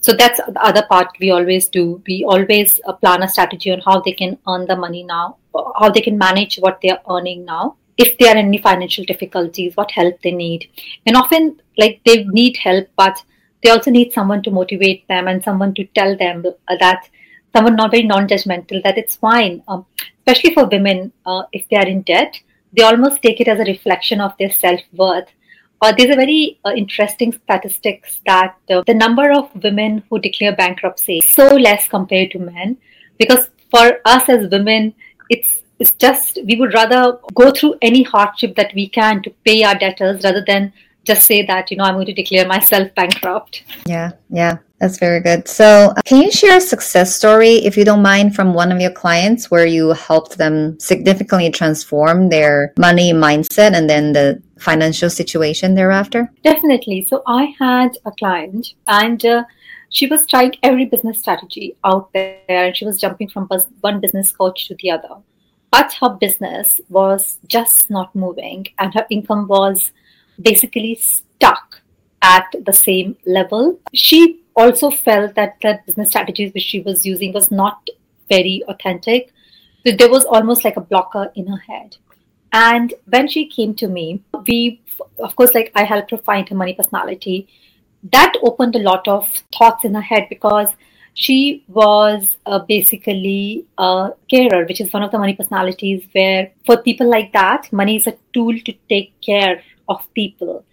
So 0.01 0.13
that's 0.13 0.37
the 0.37 0.63
other 0.63 0.83
part 0.89 1.17
we 1.19 1.31
always 1.31 1.67
do. 1.67 2.01
We 2.07 2.23
always 2.23 2.79
uh, 2.85 2.93
plan 2.93 3.21
a 3.21 3.27
strategy 3.27 3.71
on 3.71 3.81
how 3.81 3.99
they 3.99 4.13
can 4.13 4.37
earn 4.47 4.65
the 4.65 4.77
money 4.77 5.03
now, 5.03 5.37
how 5.77 5.89
they 5.89 6.01
can 6.01 6.17
manage 6.17 6.57
what 6.57 6.79
they're 6.81 7.01
earning 7.09 7.43
now 7.43 7.75
if 7.99 8.17
there 8.17 8.33
are 8.33 8.37
any 8.37 8.57
financial 8.57 9.03
difficulties, 9.03 9.75
what 9.75 9.91
help 9.91 10.19
they 10.21 10.31
need. 10.31 10.69
And 11.05 11.15
often, 11.15 11.61
like, 11.77 12.01
they 12.05 12.23
need 12.23 12.57
help, 12.57 12.87
but 12.95 13.21
they 13.61 13.69
also 13.69 13.91
need 13.91 14.13
someone 14.13 14.41
to 14.43 14.51
motivate 14.51 15.07
them 15.07 15.27
and 15.27 15.43
someone 15.43 15.73
to 15.75 15.85
tell 15.87 16.17
them 16.17 16.45
that 16.79 17.09
someone 17.55 17.75
not 17.75 17.91
very 17.91 18.03
non-judgmental 18.03 18.81
that 18.83 18.97
it's 18.97 19.15
fine 19.15 19.61
um, 19.67 19.85
especially 20.19 20.53
for 20.53 20.65
women 20.65 21.11
uh, 21.25 21.43
if 21.51 21.67
they 21.69 21.75
are 21.75 21.87
in 21.87 22.01
debt 22.03 22.39
they 22.73 22.83
almost 22.83 23.21
take 23.21 23.41
it 23.41 23.47
as 23.47 23.59
a 23.59 23.71
reflection 23.71 24.21
of 24.21 24.33
their 24.37 24.51
self-worth 24.51 25.27
uh, 25.81 25.93
there's 25.97 26.11
a 26.11 26.15
very 26.15 26.59
uh, 26.65 26.71
interesting 26.71 27.31
statistics 27.31 28.21
that 28.25 28.55
uh, 28.69 28.83
the 28.85 28.93
number 28.93 29.31
of 29.31 29.49
women 29.63 30.03
who 30.09 30.19
declare 30.19 30.55
bankruptcy 30.55 31.17
is 31.17 31.29
so 31.29 31.47
less 31.55 31.87
compared 31.87 32.31
to 32.31 32.39
men 32.39 32.77
because 33.17 33.49
for 33.71 33.99
us 34.05 34.29
as 34.29 34.49
women 34.51 34.93
it's 35.29 35.61
it's 35.79 35.91
just 35.91 36.39
we 36.45 36.57
would 36.57 36.73
rather 36.73 37.17
go 37.33 37.51
through 37.51 37.75
any 37.81 38.03
hardship 38.03 38.55
that 38.55 38.73
we 38.75 38.87
can 38.89 39.21
to 39.23 39.29
pay 39.45 39.63
our 39.63 39.75
debtors 39.75 40.23
rather 40.23 40.43
than 40.45 40.73
just 41.05 41.25
say 41.25 41.43
that, 41.45 41.71
you 41.71 41.77
know, 41.77 41.85
I'm 41.85 41.95
going 41.95 42.05
to 42.07 42.13
declare 42.13 42.47
myself 42.47 42.93
bankrupt. 42.93 43.63
Yeah, 43.85 44.11
yeah, 44.29 44.57
that's 44.79 44.99
very 44.99 45.21
good. 45.21 45.47
So, 45.47 45.93
uh, 45.97 46.01
can 46.05 46.21
you 46.21 46.31
share 46.31 46.57
a 46.57 46.61
success 46.61 47.15
story, 47.15 47.55
if 47.69 47.77
you 47.77 47.85
don't 47.85 48.01
mind, 48.01 48.35
from 48.35 48.53
one 48.53 48.71
of 48.71 48.79
your 48.79 48.91
clients 48.91 49.49
where 49.49 49.65
you 49.65 49.89
helped 49.93 50.37
them 50.37 50.79
significantly 50.79 51.49
transform 51.49 52.29
their 52.29 52.73
money 52.77 53.13
mindset 53.13 53.73
and 53.73 53.89
then 53.89 54.13
the 54.13 54.41
financial 54.59 55.09
situation 55.09 55.75
thereafter? 55.75 56.31
Definitely. 56.43 57.05
So, 57.05 57.23
I 57.25 57.55
had 57.57 57.97
a 58.05 58.11
client 58.11 58.73
and 58.87 59.25
uh, 59.25 59.43
she 59.89 60.05
was 60.05 60.27
trying 60.27 60.53
every 60.61 60.85
business 60.85 61.19
strategy 61.19 61.75
out 61.83 62.11
there 62.13 62.43
and 62.47 62.75
she 62.75 62.85
was 62.85 62.99
jumping 62.99 63.29
from 63.29 63.47
one 63.81 63.99
business 63.99 64.31
coach 64.31 64.67
to 64.67 64.75
the 64.75 64.91
other. 64.91 65.15
But 65.71 65.93
her 66.01 66.09
business 66.09 66.81
was 66.89 67.37
just 67.47 67.89
not 67.89 68.15
moving 68.15 68.67
and 68.79 68.93
her 68.93 69.05
income 69.09 69.47
was 69.47 69.91
basically 70.41 70.95
stuck. 70.95 71.81
at 72.21 72.53
the 72.65 72.73
same 72.73 73.15
level. 73.25 73.79
She 73.93 74.41
also 74.55 74.91
felt 74.91 75.35
that 75.35 75.55
the 75.61 75.79
business 75.85 76.09
strategies 76.09 76.53
which 76.53 76.63
she 76.63 76.81
was 76.81 77.05
using 77.05 77.33
was 77.33 77.49
not 77.49 77.89
very 78.27 78.61
authentic. 78.67 79.31
So 79.85 79.93
there 79.93 80.09
was 80.09 80.25
almost 80.25 80.65
like 80.65 80.77
a 80.77 80.81
blocker 80.81 81.31
in 81.35 81.47
her 81.47 81.57
head. 81.57 81.95
And 82.51 82.93
when 83.05 83.27
she 83.27 83.47
came 83.47 83.73
to 83.75 83.87
me, 83.87 84.21
we, 84.47 84.81
of 85.19 85.35
course, 85.35 85.53
like 85.53 85.71
I 85.75 85.83
helped 85.83 86.11
her 86.11 86.17
find 86.17 86.49
her 86.49 86.55
money 86.55 86.73
personality. 86.73 87.47
That 88.11 88.33
opened 88.43 88.75
a 88.75 88.79
lot 88.79 89.07
of 89.07 89.29
thoughts 89.57 89.85
in 89.85 89.93
her 89.93 90.01
head 90.01 90.27
because 90.29 90.69
she 91.19 91.65
was 91.67 92.37
uh, 92.45 92.59
basically 92.59 93.65
a 93.77 94.11
carer, 94.29 94.65
which 94.65 94.79
is 94.79 94.93
one 94.93 95.03
of 95.03 95.11
the 95.11 95.19
money 95.19 95.33
personalities 95.33 96.07
where 96.13 96.49
for 96.65 96.77
people 96.77 97.09
like 97.09 97.33
that, 97.33 97.67
money 97.73 97.97
is 97.97 98.07
a 98.07 98.15
tool 98.33 98.57
to 98.57 98.73
take 98.87 99.19
care 99.19 99.61
of 99.89 100.07
people. 100.13 100.63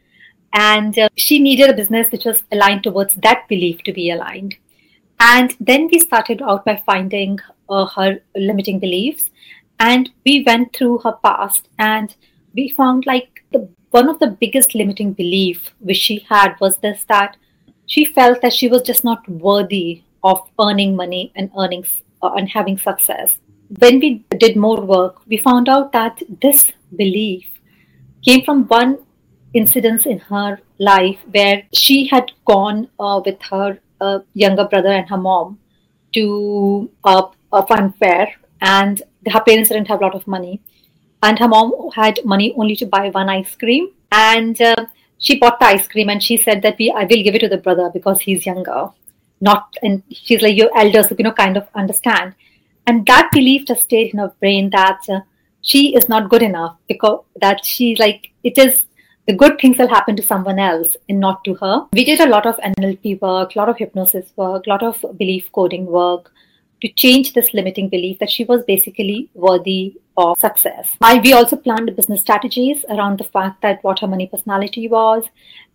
And 0.53 0.97
uh, 0.97 1.09
she 1.17 1.41
needed 1.41 1.71
a 1.71 1.75
business 1.75 2.13
which 2.13 2.27
was 2.27 2.45
aligned 2.53 2.85
towards 2.85 3.17
that 3.17 3.49
belief 3.49 3.83
to 3.83 3.93
be 3.93 4.13
aligned. 4.13 4.55
And 5.19 5.53
then 5.59 5.89
we 5.91 5.99
started 5.99 6.41
out 6.41 6.65
by 6.65 6.81
finding 6.87 7.41
uh, 7.69 7.87
her 7.87 8.21
limiting 8.37 8.79
beliefs. 8.79 9.31
And 9.81 10.09
we 10.25 10.45
went 10.47 10.73
through 10.77 10.99
her 10.99 11.19
past 11.25 11.69
and 11.81 12.15
we 12.55 12.69
found 12.69 13.05
like 13.05 13.43
the, 13.51 13.69
one 13.91 14.09
of 14.09 14.21
the 14.21 14.29
biggest 14.29 14.77
limiting 14.77 15.13
belief 15.13 15.75
which 15.81 15.97
she 15.97 16.25
had 16.29 16.55
was 16.61 16.77
this 16.77 17.05
that 17.09 17.37
she 17.87 18.05
felt 18.05 18.43
that 18.43 18.53
she 18.53 18.69
was 18.69 18.83
just 18.83 19.03
not 19.03 19.29
worthy 19.29 20.05
of 20.31 20.43
earning 20.67 20.95
money 20.97 21.33
and 21.37 21.51
earning 21.59 21.85
uh, 22.23 22.33
and 22.35 22.49
having 22.49 22.79
success. 22.79 23.39
When 23.79 23.99
we 24.01 24.25
did 24.45 24.57
more 24.57 24.81
work, 24.81 25.27
we 25.27 25.37
found 25.39 25.69
out 25.69 25.93
that 25.93 26.23
this 26.43 26.71
belief 26.95 27.47
came 28.25 28.45
from 28.45 28.65
one 28.69 28.99
incidence 29.55 30.07
in 30.07 30.19
her 30.19 30.61
life 30.79 31.19
where 31.31 31.63
she 31.73 32.07
had 32.07 32.33
gone 32.45 32.89
uh, 32.99 33.21
with 33.25 33.41
her 33.51 33.79
uh, 34.01 34.19
younger 34.35 34.67
brother 34.67 34.93
and 34.99 35.09
her 35.09 35.17
mom 35.17 35.59
to 36.15 36.91
a 37.05 37.67
fun 37.67 37.93
fair, 38.01 38.27
and 38.61 39.03
her 39.33 39.41
parents 39.41 39.69
didn't 39.69 39.89
have 39.89 40.01
a 40.01 40.05
lot 40.05 40.15
of 40.15 40.27
money, 40.27 40.61
and 41.23 41.39
her 41.39 41.49
mom 41.49 41.73
had 41.95 42.21
money 42.25 42.55
only 42.57 42.77
to 42.77 42.87
buy 42.87 43.09
one 43.11 43.29
ice 43.29 43.55
cream, 43.57 43.89
and 44.13 44.61
uh, 44.61 44.87
she 45.19 45.39
bought 45.39 45.59
the 45.59 45.67
ice 45.67 45.89
cream 45.89 46.09
and 46.09 46.23
she 46.23 46.37
said 46.37 46.63
that 46.63 46.77
we 46.79 46.91
I 46.91 47.05
will 47.05 47.23
give 47.23 47.35
it 47.35 47.41
to 47.41 47.49
the 47.49 47.57
brother 47.57 47.91
because 47.93 48.21
he's 48.21 48.47
younger 48.47 48.89
not 49.41 49.75
and 49.83 50.03
she's 50.11 50.43
like 50.43 50.57
your 50.57 50.71
elders 50.77 51.07
you 51.17 51.25
know 51.25 51.33
kind 51.33 51.57
of 51.57 51.69
understand. 51.75 52.35
And 52.87 53.05
that 53.07 53.31
belief 53.33 53.67
just 53.67 53.83
stayed 53.83 54.13
in 54.13 54.21
her 54.21 54.33
brain 54.41 54.71
that 54.71 55.01
uh, 55.09 55.21
she 55.61 55.95
is 55.97 56.09
not 56.09 56.31
good 56.31 56.43
enough 56.43 56.77
because 56.89 57.25
that 57.41 57.65
she 57.65 57.97
like 57.97 58.31
it 58.45 58.59
is 58.59 58.87
the 59.27 59.35
good 59.35 59.59
things 59.59 59.79
will 59.79 59.89
happen 59.89 60.15
to 60.15 60.23
someone 60.23 60.61
else 60.61 60.97
and 61.09 61.19
not 61.19 61.43
to 61.45 61.55
her. 61.57 61.87
We 61.93 62.05
did 62.05 62.21
a 62.21 62.29
lot 62.29 62.47
of 62.47 62.57
nlp 62.59 63.21
work 63.21 63.55
a 63.55 63.59
lot 63.59 63.69
of 63.69 63.77
hypnosis 63.77 64.33
work 64.37 64.67
a 64.67 64.71
lot 64.71 64.83
of 64.83 65.05
belief 65.19 65.51
coding 65.53 65.87
work 65.87 66.33
to 66.83 66.89
change 66.89 67.33
this 67.33 67.53
limiting 67.55 67.89
belief 67.89 68.19
that 68.19 68.31
she 68.31 68.45
was 68.45 68.63
basically 68.65 69.31
worthy 69.35 69.97
of 70.17 70.39
success. 70.39 70.89
I, 71.01 71.19
we 71.19 71.33
also 71.33 71.57
planned 71.57 71.95
business 71.97 72.21
strategies 72.21 72.85
around 72.89 73.19
the 73.19 73.25
fact 73.25 73.63
that 73.63 73.83
what 73.83 73.99
her 74.01 74.07
money 74.07 74.27
personality 74.27 74.89
was. 74.89 75.25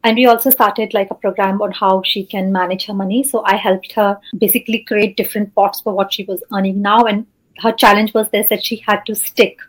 And 0.04 0.18
we 0.18 0.26
also 0.26 0.50
started 0.50 0.94
like 0.94 1.12
a 1.12 1.16
program 1.16 1.62
on 1.62 1.72
how 1.72 2.02
she 2.04 2.26
can 2.26 2.52
manage 2.52 2.86
her 2.86 2.94
money. 2.94 3.24
So 3.24 3.44
I 3.46 3.56
helped 3.56 3.92
her 3.94 4.20
basically 4.38 4.84
create 4.84 5.16
different 5.16 5.54
pots 5.54 5.82
for 5.82 5.94
what 5.94 6.12
she 6.12 6.24
was 6.24 6.44
earning 6.54 6.82
now. 6.82 7.06
And 7.06 7.28
her 7.60 7.72
challenge 7.72 8.14
was 8.14 8.30
this 8.32 8.50
that 8.50 8.66
she 8.66 8.78
had 8.88 9.06
to 9.06 9.16
stick 9.16 9.60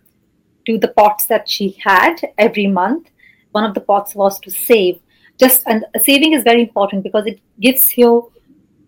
to 0.66 0.78
the 0.78 0.88
pots 0.88 1.26
that 1.26 1.48
she 1.48 1.76
had 1.84 2.16
every 2.38 2.66
month. 2.66 3.10
One 3.50 3.64
of 3.64 3.74
the 3.74 3.80
pots 3.80 4.14
was 4.14 4.40
to 4.40 4.50
save. 4.50 5.00
Just 5.38 5.62
and 5.66 5.84
saving 6.02 6.32
is 6.32 6.44
very 6.44 6.62
important 6.62 7.02
because 7.02 7.26
it 7.26 7.40
gives 7.60 7.98
you 7.98 8.30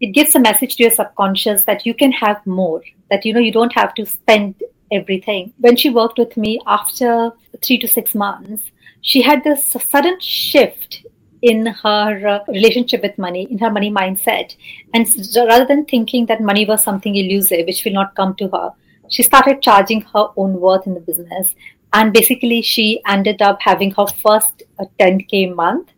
it 0.01 0.13
gives 0.13 0.35
a 0.35 0.41
message 0.41 0.77
to 0.77 0.83
your 0.83 0.93
subconscious 0.93 1.63
that 1.63 1.87
you 1.87 1.95
can 1.95 2.13
have 2.13 2.45
more 2.47 2.83
that 3.11 3.25
you 3.25 3.33
know 3.33 3.41
you 3.41 3.53
don't 3.53 3.73
have 3.73 3.95
to 3.95 4.05
spend 4.05 4.55
everything. 4.95 5.53
When 5.59 5.77
she 5.77 5.91
worked 5.91 6.19
with 6.19 6.37
me 6.37 6.61
after 6.67 7.33
3 7.63 7.79
to 7.79 7.89
6 7.89 8.15
months 8.15 8.71
she 9.01 9.21
had 9.21 9.45
this 9.45 9.75
sudden 9.91 10.19
shift 10.19 11.05
in 11.43 11.67
her 11.67 12.27
uh, 12.27 12.39
relationship 12.49 13.03
with 13.03 13.19
money 13.19 13.47
in 13.51 13.59
her 13.59 13.71
money 13.71 13.91
mindset. 13.91 14.57
And 14.95 15.07
rather 15.37 15.67
than 15.67 15.85
thinking 15.85 16.27
that 16.27 16.41
money 16.41 16.65
was 16.65 16.83
something 16.83 17.15
elusive 17.15 17.67
which 17.67 17.85
will 17.85 17.93
not 17.93 18.15
come 18.15 18.35
to 18.37 18.49
her 18.49 18.71
she 19.09 19.23
started 19.23 19.63
charging 19.63 20.01
her 20.01 20.29
own 20.37 20.61
worth 20.61 20.87
in 20.87 20.95
the 20.95 21.01
business. 21.01 21.55
And 21.93 22.13
basically 22.13 22.63
she 22.63 23.01
ended 23.07 23.43
up 23.43 23.59
having 23.61 23.93
her 23.93 24.07
first 24.07 24.63
uh, 24.79 24.87
10k 24.99 25.55
month. 25.55 25.91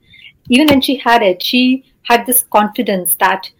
Even 0.49 0.69
when 0.69 0.81
she 0.81 0.97
had 0.97 1.23
it 1.23 1.43
she 1.43 1.85
had 2.03 2.27
this 2.27 2.45
confidence 2.51 3.17
that 3.21 3.51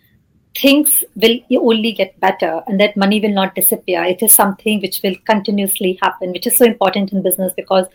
things 0.61 1.05
will 1.15 1.39
only 1.61 1.93
get 1.93 2.19
better 2.21 2.63
and 2.67 2.81
that 2.81 2.97
money 2.97 3.21
will 3.21 3.33
not 3.33 3.55
disappear. 3.55 4.03
It 4.05 4.23
is 4.23 4.35
something 4.35 4.81
which 4.81 5.01
will 5.03 5.15
continuously 5.25 5.99
happen, 6.03 6.33
which 6.33 6.47
is 6.47 6.57
so 6.57 6.65
important 6.65 7.13
in 7.13 7.23
business 7.23 7.53
because 7.57 7.87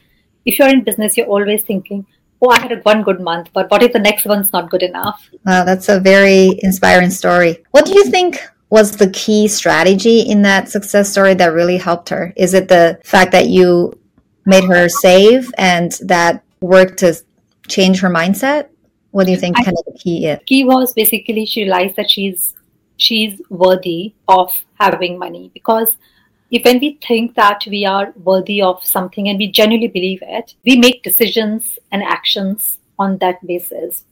if 0.45 0.59
you're 0.59 0.69
in 0.69 0.83
business, 0.83 1.17
you're 1.17 1.27
always 1.27 1.63
thinking, 1.63 2.05
oh, 2.41 2.49
I 2.49 2.59
had 2.59 2.83
one 2.83 3.03
good 3.03 3.21
month, 3.21 3.49
but 3.53 3.69
what 3.69 3.83
if 3.83 3.93
the 3.93 3.99
next 3.99 4.25
one's 4.25 4.51
not 4.51 4.69
good 4.69 4.83
enough? 4.83 5.29
Wow, 5.45 5.63
that's 5.63 5.89
a 5.89 5.99
very 5.99 6.59
inspiring 6.59 7.11
story. 7.11 7.63
What 7.71 7.85
do 7.85 7.93
you 7.93 8.05
think 8.05 8.41
was 8.69 8.97
the 8.97 9.09
key 9.11 9.47
strategy 9.47 10.21
in 10.21 10.41
that 10.43 10.69
success 10.69 11.11
story 11.11 11.33
that 11.35 11.53
really 11.53 11.77
helped 11.77 12.09
her? 12.09 12.33
Is 12.35 12.53
it 12.53 12.67
the 12.67 12.99
fact 13.03 13.31
that 13.33 13.47
you 13.47 13.93
made 14.45 14.63
her 14.63 14.89
save 14.89 15.53
and 15.57 15.91
that 16.01 16.43
worked 16.61 16.99
to 16.99 17.15
change 17.67 17.99
her 17.99 18.09
mindset? 18.09 18.69
What 19.11 19.25
do 19.25 19.31
you 19.31 19.37
think 19.37 19.59
I, 19.59 19.63
kind 19.63 19.77
of 19.77 19.93
the 19.93 19.99
key 19.99 20.25
is? 20.25 20.39
Key 20.45 20.63
was 20.63 20.93
basically 20.93 21.45
she 21.45 21.63
realized 21.63 21.95
that 21.97 22.09
she's 22.09 22.53
she's 22.97 23.41
worthy 23.49 24.13
of 24.27 24.53
having 24.79 25.17
money 25.17 25.51
because 25.53 25.95
if 26.51 26.65
when 26.65 26.79
we 26.79 26.99
think 27.07 27.35
that 27.35 27.63
we 27.67 27.85
are 27.85 28.13
worthy 28.23 28.61
of 28.61 28.85
something 28.85 29.29
and 29.29 29.37
we 29.37 29.49
genuinely 29.49 29.87
believe 29.87 30.19
it, 30.21 30.53
we 30.65 30.75
make 30.77 31.01
decisions 31.01 31.79
and 31.91 32.03
actions 32.03 32.77
on 32.99 33.17
that 33.19 33.45
basis. 33.47 34.03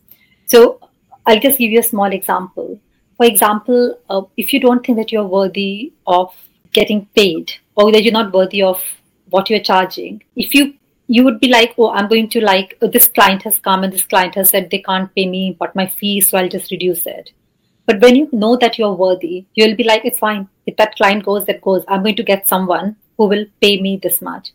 So 0.46 0.80
I'll 1.26 1.40
just 1.40 1.60
give 1.60 1.72
you 1.72 1.80
a 1.80 1.84
small 1.84 2.12
example. 2.12 2.80
For 3.18 3.26
example, 3.26 4.00
uh, 4.10 4.22
if 4.38 4.54
you 4.54 4.62
don't 4.62 4.86
think 4.86 4.98
that 4.98 5.12
you're 5.12 5.26
worthy 5.26 5.92
of 6.08 6.34
getting 6.72 7.06
paid 7.08 7.52
or 7.76 7.92
that 7.92 8.04
you're 8.04 8.14
not 8.14 8.34
worthy 8.34 8.62
of 8.62 8.82
what 9.30 9.50
you're 9.50 9.60
charging, 9.60 10.24
if 10.38 10.56
you 10.56 10.76
you 11.12 11.24
would 11.24 11.40
be 11.40 11.48
like, 11.48 11.74
oh, 11.80 11.90
I'm 11.90 12.08
going 12.08 12.30
to 12.30 12.40
like, 12.40 12.78
oh, 12.84 12.88
this 12.88 13.08
client 13.08 13.42
has 13.42 13.58
come 13.58 13.84
and 13.84 13.92
this 13.92 14.06
client 14.06 14.36
has 14.36 14.52
said 14.52 14.70
they 14.70 14.84
can't 14.84 15.14
pay 15.16 15.28
me 15.28 15.58
but 15.60 15.76
my 15.76 15.88
fee, 15.88 16.22
so 16.22 16.38
I'll 16.38 16.48
just 16.48 16.70
reduce 16.70 17.08
it. 17.08 17.32
But 17.88 18.00
when 18.00 18.16
you 18.16 18.30
know 18.32 18.56
that 18.58 18.78
you're 18.78 18.94
worthy, 18.94 19.48
you'll 19.56 19.76
be 19.76 19.84
like, 19.84 20.06
it's 20.06 20.20
fine. 20.20 20.48
If 20.68 20.78
that 20.78 20.96
client 20.96 21.26
goes, 21.26 21.46
that 21.46 21.62
goes. 21.62 21.84
I'm 21.88 22.04
going 22.04 22.16
to 22.18 22.24
get 22.24 22.48
someone 22.48 22.96
who 23.18 23.26
will 23.28 23.48
pay 23.60 23.82
me 23.82 23.98
this 23.98 24.22
much. 24.22 24.52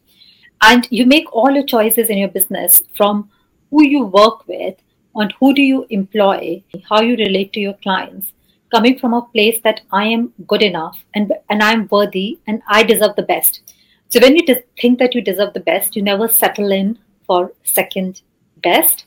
And 0.62 0.86
you 0.92 1.06
make 1.06 1.26
all 1.34 1.50
your 1.50 1.66
choices 1.66 2.08
in 2.08 2.18
your 2.18 2.28
business 2.28 2.84
from 2.96 3.28
who 3.72 3.82
you 3.82 4.04
work 4.04 4.46
with, 4.46 4.76
on 5.16 5.30
who 5.40 5.54
do 5.54 5.62
you 5.62 5.86
employ, 5.90 6.62
how 6.88 7.00
you 7.00 7.16
relate 7.16 7.52
to 7.54 7.60
your 7.60 7.74
clients, 7.82 8.32
coming 8.70 8.96
from 8.96 9.12
a 9.12 9.22
place 9.22 9.60
that 9.64 9.80
I 9.92 10.04
am 10.04 10.32
good 10.46 10.62
enough 10.62 11.04
and, 11.16 11.32
and 11.50 11.64
I'm 11.64 11.88
worthy 11.90 12.38
and 12.46 12.62
I 12.68 12.84
deserve 12.84 13.16
the 13.16 13.22
best 13.22 13.73
so 14.14 14.20
when 14.20 14.36
you 14.36 14.62
think 14.80 15.00
that 15.00 15.12
you 15.12 15.20
deserve 15.22 15.54
the 15.54 15.60
best, 15.68 15.96
you 15.96 16.02
never 16.02 16.28
settle 16.28 16.70
in 16.70 16.96
for 17.26 17.52
second 17.64 18.22
best, 18.62 19.06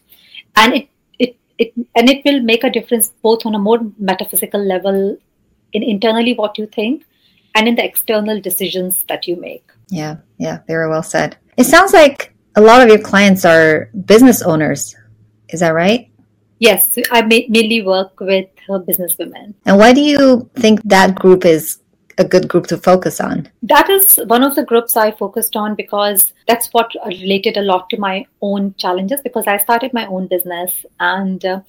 and 0.57 0.73
it 0.73 0.89
it 1.17 1.37
it 1.57 1.71
and 1.95 2.09
it 2.09 2.25
will 2.25 2.41
make 2.41 2.65
a 2.65 2.69
difference 2.69 3.13
both 3.21 3.45
on 3.45 3.55
a 3.55 3.59
more 3.67 3.79
metaphysical 3.97 4.61
level 4.61 5.17
in 5.71 5.81
internally 5.81 6.33
what 6.33 6.57
you 6.57 6.67
think 6.67 7.05
and 7.55 7.69
in 7.69 7.75
the 7.75 7.85
external 7.85 8.41
decisions 8.41 9.05
that 9.07 9.27
you 9.27 9.37
make. 9.37 9.71
Yeah, 9.87 10.17
yeah, 10.39 10.59
very 10.67 10.89
well 10.89 11.03
said. 11.03 11.37
It 11.55 11.63
sounds 11.63 11.93
like 11.93 12.33
a 12.57 12.61
lot 12.61 12.81
of 12.81 12.89
your 12.89 12.99
clients 12.99 13.45
are 13.45 13.89
business 14.13 14.41
owners. 14.41 14.93
Is 15.47 15.61
that 15.61 15.73
right? 15.73 16.11
Yes, 16.59 16.99
I 17.11 17.21
mainly 17.21 17.81
work 17.81 18.19
with 18.19 18.49
uh, 18.69 18.79
business 18.79 19.15
women. 19.17 19.55
And 19.65 19.77
why 19.77 19.93
do 19.93 20.01
you 20.01 20.49
think 20.55 20.81
that 20.83 21.15
group 21.15 21.45
is 21.45 21.79
a 22.17 22.24
good 22.24 22.47
group 22.47 22.67
to 22.67 22.77
focus 22.77 23.19
on? 23.19 23.50
That 23.63 23.89
is 23.89 24.19
one 24.27 24.43
of 24.43 24.55
the 24.55 24.63
groups 24.63 24.95
I 24.95 25.12
focused 25.12 25.55
on 25.55 25.75
because 25.75 26.33
that's 26.47 26.67
what 26.69 26.91
related 27.05 27.57
a 27.57 27.62
lot 27.62 27.89
to 27.91 27.97
my 27.97 28.25
own 28.41 28.74
challenges 28.77 29.21
because 29.21 29.45
I 29.47 29.57
started 29.57 29.93
my 29.93 30.05
own 30.07 30.27
business 30.27 30.86
and 31.00 31.43
uh, 31.45 31.62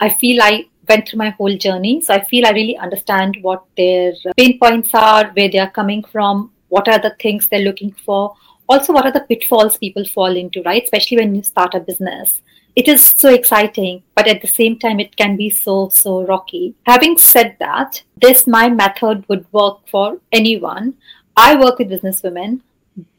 I 0.00 0.10
feel 0.14 0.42
I 0.42 0.66
went 0.88 1.08
through 1.08 1.18
my 1.18 1.30
whole 1.30 1.56
journey. 1.56 2.00
So 2.00 2.14
I 2.14 2.24
feel 2.24 2.46
I 2.46 2.50
really 2.50 2.76
understand 2.76 3.38
what 3.42 3.64
their 3.76 4.12
pain 4.36 4.58
points 4.58 4.90
are, 4.94 5.30
where 5.30 5.50
they 5.50 5.58
are 5.58 5.70
coming 5.70 6.02
from, 6.04 6.52
what 6.68 6.88
are 6.88 6.98
the 6.98 7.14
things 7.20 7.48
they're 7.48 7.60
looking 7.60 7.92
for. 7.92 8.34
Also, 8.68 8.92
what 8.92 9.04
are 9.04 9.12
the 9.12 9.26
pitfalls 9.28 9.76
people 9.76 10.04
fall 10.04 10.36
into, 10.36 10.62
right? 10.62 10.84
Especially 10.84 11.18
when 11.18 11.34
you 11.34 11.42
start 11.42 11.74
a 11.74 11.80
business 11.80 12.40
it 12.80 12.88
is 12.88 13.04
so 13.04 13.28
exciting, 13.28 14.02
but 14.16 14.26
at 14.26 14.40
the 14.40 14.48
same 14.48 14.78
time, 14.78 15.00
it 15.00 15.14
can 15.14 15.36
be 15.36 15.50
so, 15.50 15.90
so 15.90 16.24
rocky. 16.24 16.74
Having 16.86 17.18
said 17.18 17.56
that, 17.60 18.02
this 18.16 18.46
my 18.46 18.70
method 18.70 19.22
would 19.28 19.44
work 19.52 19.86
for 19.86 20.18
anyone. 20.32 20.94
I 21.36 21.56
work 21.56 21.78
with 21.78 21.90
businesswomen, 21.90 22.62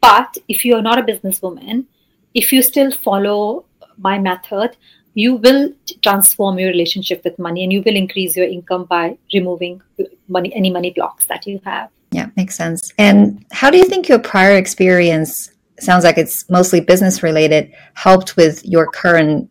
but 0.01 0.35
if 0.47 0.65
you 0.65 0.75
are 0.77 0.81
not 0.81 0.97
a 0.97 1.03
businesswoman, 1.03 1.85
if 2.33 2.51
you 2.51 2.63
still 2.63 2.89
follow 2.89 3.65
my 3.99 4.17
method, 4.17 4.77
you 5.13 5.35
will 5.35 5.71
transform 6.01 6.57
your 6.57 6.69
relationship 6.69 7.23
with 7.23 7.37
money 7.37 7.63
and 7.63 7.71
you 7.71 7.83
will 7.85 7.95
increase 7.95 8.35
your 8.35 8.47
income 8.47 8.85
by 8.85 9.15
removing 9.31 9.79
money 10.27 10.51
any 10.55 10.71
money 10.71 10.91
blocks 10.91 11.25
that 11.25 11.45
you 11.45 11.59
have 11.65 11.89
yeah 12.11 12.29
makes 12.37 12.55
sense 12.55 12.93
and 12.97 13.45
how 13.51 13.69
do 13.69 13.77
you 13.77 13.83
think 13.83 14.07
your 14.07 14.19
prior 14.19 14.55
experience 14.55 15.51
sounds 15.81 16.03
like 16.03 16.17
it's 16.17 16.49
mostly 16.49 16.79
business 16.79 17.23
related 17.23 17.71
helped 17.93 18.35
with 18.37 18.65
your 18.65 18.87
current 18.91 19.49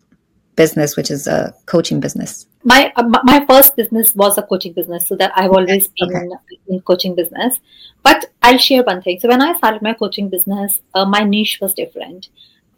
business 0.56 0.96
which 0.96 1.10
is 1.10 1.26
a 1.26 1.54
coaching 1.66 2.00
business 2.00 2.46
my 2.64 2.92
uh, 2.96 3.02
my 3.25 3.44
first 3.49 3.75
business 3.76 4.14
was 4.14 4.37
a 4.37 4.42
coaching 4.42 4.72
business 4.72 5.06
so 5.06 5.16
that 5.16 5.32
i've 5.37 5.50
always 5.50 5.88
been 5.99 6.14
okay. 6.14 6.25
in, 6.68 6.75
in, 6.75 6.80
coaching 6.82 7.14
business 7.14 7.58
but 8.02 8.26
i'll 8.42 8.58
share 8.58 8.82
one 8.82 9.00
thing 9.00 9.18
so 9.18 9.28
when 9.28 9.40
i 9.40 9.52
started 9.54 9.80
my 9.80 9.94
coaching 9.94 10.28
business 10.28 10.80
uh, 10.94 11.04
my 11.04 11.25
niche 11.25 11.58
was 11.62 11.72
different 11.75 12.28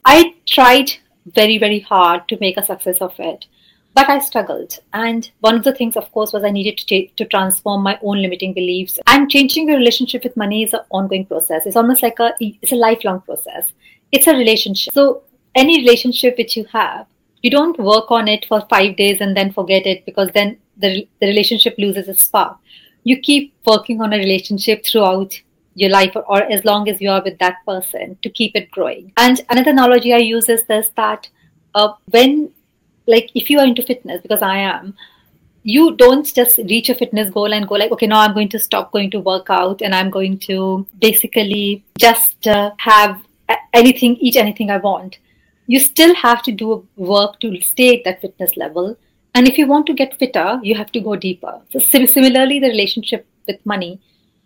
i 0.05 0.35
tried 0.47 0.93
very, 1.27 1.59
very 1.59 1.81
hard 1.81 2.29
to 2.29 2.39
make 2.41 2.57
a 2.57 2.65
success 2.65 2.99
of 2.99 3.15
it. 3.19 3.47
But 3.95 4.09
I 4.09 4.21
struggled. 4.21 4.79
And 4.93 5.31
one 5.41 5.55
of 5.55 5.65
the 5.65 5.75
things, 5.75 5.97
of 5.97 6.11
course, 6.13 6.33
was 6.33 6.45
I 6.45 6.51
needed 6.51 6.79
to 6.79 6.87
take, 6.87 7.15
to 7.17 7.27
transform 7.27 7.83
my 7.83 7.99
own 8.03 8.23
limiting 8.23 8.55
beliefs. 8.55 8.99
And 9.07 9.31
changing 9.31 9.69
your 9.69 9.77
relationship 9.77 10.25
with 10.25 10.37
money 10.37 10.63
is 10.63 10.73
an 10.73 10.81
ongoing 10.91 11.27
process. 11.27 11.67
It's 11.67 11.77
almost 11.77 12.03
like 12.03 12.19
a 12.19 12.33
it's 12.41 12.73
a 12.73 12.77
lifelong 12.77 13.21
process. 13.21 13.71
It's 14.11 14.27
a 14.27 14.35
relationship. 14.35 14.95
So 14.95 15.23
any 15.55 15.81
relationship 15.81 16.39
which 16.39 16.57
you 16.57 16.65
have, 16.73 17.07
you 17.43 17.51
don't 17.51 17.79
work 17.79 18.11
on 18.11 18.29
it 18.29 18.47
for 18.47 18.61
five 18.71 18.97
days 18.97 19.21
and 19.21 19.37
then 19.37 19.53
forget 19.53 19.87
it 19.87 20.07
because 20.07 20.31
then 20.33 20.59
the, 20.77 21.07
the 21.21 21.27
relationship 21.27 21.75
loses 21.79 22.09
its 22.09 22.25
spark. 22.25 22.57
You 23.05 23.19
keep 23.21 23.55
working 23.67 24.01
on 24.01 24.13
a 24.13 24.19
relationship 24.19 24.85
throughout 24.87 25.35
your 25.75 25.91
life 25.91 26.13
or, 26.15 26.23
or, 26.23 26.43
as 26.45 26.65
long 26.65 26.89
as 26.89 27.01
you 27.01 27.11
are 27.11 27.23
with 27.23 27.39
that 27.39 27.57
person 27.67 28.17
to 28.23 28.31
keep 28.31 28.55
it 28.55 28.71
growing. 28.71 29.13
And 29.17 29.41
another 29.49 29.71
analogy 29.71 30.13
I 30.13 30.19
use 30.19 30.49
is 30.49 30.63
this 30.65 30.91
that 30.97 31.29
uh, 31.75 31.95
when, 32.11 32.53
like, 33.07 33.31
if 33.35 33.51
you 33.51 33.59
are 33.59 33.67
into 33.67 33.83
fitness, 33.83 34.21
because 34.23 34.43
I 34.43 34.59
am, 34.59 34.95
you 35.63 35.97
don't 35.97 36.33
just 36.35 36.59
reach 36.59 36.89
a 36.89 36.95
fitness 36.95 37.31
goal 37.31 37.53
and 37.53 37.69
go 37.69 37.75
like, 37.75 37.93
okay, 37.93 38.07
now 38.07 38.21
I'm 38.21 38.35
going 38.35 38.49
to 38.51 38.59
stop 38.59 38.93
going 38.93 39.11
to 39.13 39.21
work 39.21 39.49
out 39.49 39.81
and 39.81 39.95
I'm 39.95 40.11
going 40.11 40.39
to 40.41 40.87
basically 40.99 41.85
just 41.99 42.47
uh, 42.49 42.73
have 42.79 43.23
anything, 43.73 44.17
eat 44.17 44.37
anything 44.37 44.71
I 44.71 44.79
want. 44.79 45.19
You 45.67 45.79
still 45.79 46.15
have 46.17 46.43
to 46.43 46.53
do 46.53 46.87
work 46.97 47.39
to 47.41 47.61
stay 47.61 47.99
at 47.99 48.05
that 48.05 48.21
fitness 48.21 48.57
level. 48.57 48.97
And 49.35 49.47
if 49.47 49.57
you 49.57 49.67
want 49.67 49.87
to 49.87 49.95
get 49.95 50.19
fitter, 50.19 50.59
you 50.63 50.75
have 50.75 50.91
to 50.93 51.01
go 51.01 51.15
deeper. 51.15 51.61
So 51.71 51.79
similarly, 51.79 52.59
the 52.59 52.69
relationship 52.69 53.27
with 53.47 53.65
money 53.65 54.01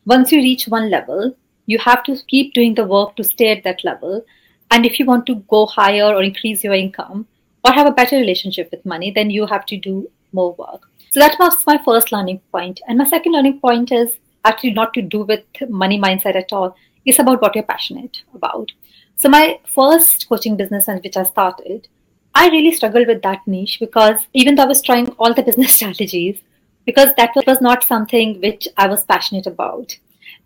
once 0.06 0.30
you 0.30 0.38
reach 0.38 0.68
one 0.68 0.88
level, 0.88 1.36
you 1.66 1.78
have 1.80 2.04
to 2.04 2.16
keep 2.28 2.54
doing 2.54 2.74
the 2.74 2.84
work 2.84 3.16
to 3.16 3.24
stay 3.24 3.50
at 3.50 3.64
that 3.64 3.82
level. 3.84 4.24
And 4.70 4.86
if 4.86 5.00
you 5.00 5.04
want 5.04 5.26
to 5.26 5.34
go 5.50 5.66
higher 5.66 6.14
or 6.14 6.22
increase 6.22 6.62
your 6.62 6.74
income 6.74 7.26
or 7.66 7.72
have 7.72 7.86
a 7.86 7.98
better 7.98 8.16
relationship 8.16 8.70
with 8.70 8.86
money, 8.86 9.10
then 9.10 9.30
you 9.30 9.46
have 9.46 9.66
to 9.66 9.76
do 9.76 10.08
more 10.32 10.54
work. 10.54 10.88
So 11.10 11.20
that 11.20 11.38
was 11.38 11.66
my 11.66 11.78
first 11.84 12.12
learning 12.12 12.40
point. 12.52 12.80
And 12.86 12.98
my 12.98 13.08
second 13.08 13.32
learning 13.32 13.60
point 13.60 13.90
is 13.90 14.12
actually 14.44 14.72
not 14.72 14.94
to 14.94 15.02
do 15.02 15.22
with 15.22 15.42
money 15.68 15.98
mindset 15.98 16.36
at 16.36 16.52
all. 16.52 16.76
It's 17.04 17.18
about 17.18 17.42
what 17.42 17.54
you're 17.54 17.64
passionate 17.64 18.22
about. 18.34 18.70
So 19.16 19.28
my 19.28 19.58
first 19.74 20.28
coaching 20.28 20.56
business 20.56 20.86
which 20.86 21.16
I 21.16 21.24
started, 21.24 21.88
I 22.34 22.48
really 22.48 22.72
struggled 22.72 23.08
with 23.08 23.22
that 23.22 23.46
niche 23.46 23.78
because 23.80 24.20
even 24.34 24.54
though 24.54 24.64
I 24.64 24.66
was 24.66 24.82
trying 24.82 25.08
all 25.18 25.34
the 25.34 25.42
business 25.42 25.74
strategies, 25.76 26.38
because 26.84 27.10
that 27.16 27.32
was 27.46 27.60
not 27.60 27.82
something 27.82 28.40
which 28.40 28.68
I 28.76 28.86
was 28.86 29.04
passionate 29.04 29.46
about. 29.46 29.96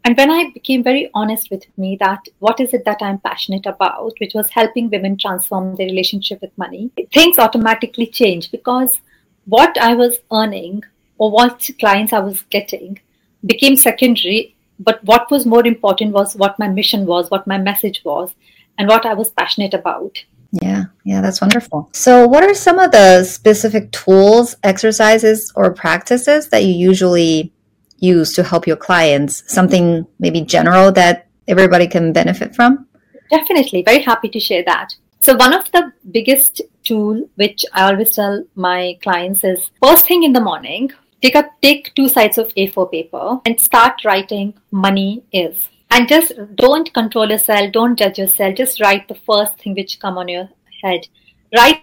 And 0.04 0.16
when 0.16 0.30
I 0.30 0.50
became 0.50 0.82
very 0.82 1.10
honest 1.14 1.50
with 1.50 1.66
me 1.76 1.96
that 2.00 2.20
what 2.38 2.58
is 2.58 2.72
it 2.72 2.84
that 2.86 3.02
I'm 3.02 3.18
passionate 3.18 3.66
about, 3.66 4.14
which 4.18 4.34
was 4.34 4.48
helping 4.50 4.88
women 4.88 5.18
transform 5.18 5.76
their 5.76 5.86
relationship 5.86 6.40
with 6.40 6.56
money, 6.56 6.90
things 7.12 7.38
automatically 7.38 8.06
changed 8.06 8.50
because 8.50 9.00
what 9.44 9.76
I 9.78 9.94
was 9.94 10.18
earning 10.32 10.84
or 11.18 11.30
what 11.30 11.68
clients 11.78 12.12
I 12.12 12.20
was 12.20 12.42
getting 12.50 12.98
became 13.44 13.76
secondary. 13.76 14.56
But 14.78 15.04
what 15.04 15.30
was 15.30 15.44
more 15.44 15.66
important 15.66 16.12
was 16.12 16.34
what 16.34 16.58
my 16.58 16.68
mission 16.68 17.04
was, 17.04 17.30
what 17.30 17.46
my 17.46 17.58
message 17.58 18.00
was, 18.02 18.34
and 18.78 18.88
what 18.88 19.04
I 19.04 19.12
was 19.12 19.30
passionate 19.30 19.74
about. 19.74 20.24
Yeah, 20.52 20.84
yeah, 21.04 21.20
that's 21.20 21.40
wonderful. 21.40 21.90
So, 21.92 22.26
what 22.26 22.42
are 22.42 22.54
some 22.54 22.78
of 22.78 22.90
the 22.90 23.22
specific 23.24 23.92
tools, 23.92 24.56
exercises, 24.64 25.52
or 25.54 25.72
practices 25.72 26.48
that 26.48 26.64
you 26.64 26.72
usually 26.72 27.52
use 28.00 28.34
to 28.34 28.42
help 28.42 28.66
your 28.66 28.76
clients? 28.76 29.44
Something 29.46 30.06
maybe 30.18 30.40
general 30.40 30.92
that 30.92 31.28
everybody 31.46 31.86
can 31.86 32.12
benefit 32.12 32.54
from? 32.54 32.86
Definitely, 33.30 33.82
very 33.82 34.02
happy 34.02 34.28
to 34.28 34.40
share 34.40 34.64
that. 34.64 34.94
So, 35.20 35.36
one 35.36 35.52
of 35.52 35.70
the 35.70 35.92
biggest 36.10 36.62
tool 36.82 37.28
which 37.36 37.64
I 37.72 37.90
always 37.90 38.10
tell 38.12 38.44
my 38.54 38.98
clients 39.02 39.44
is 39.44 39.70
first 39.82 40.08
thing 40.08 40.22
in 40.24 40.32
the 40.32 40.40
morning, 40.40 40.90
take 41.22 41.36
up 41.36 41.50
take 41.62 41.94
two 41.94 42.08
sides 42.08 42.38
of 42.38 42.48
A4 42.54 42.90
paper 42.90 43.40
and 43.44 43.60
start 43.60 44.04
writing 44.04 44.54
money 44.70 45.22
is 45.32 45.68
and 45.90 46.08
just 46.08 46.32
don't 46.54 46.92
control 46.94 47.30
yourself 47.30 47.72
don't 47.72 47.98
judge 47.98 48.18
yourself 48.18 48.54
just 48.54 48.80
write 48.80 49.06
the 49.08 49.20
first 49.26 49.58
thing 49.58 49.74
which 49.74 49.98
come 50.00 50.18
on 50.18 50.28
your 50.28 50.48
head 50.82 51.06
write 51.54 51.82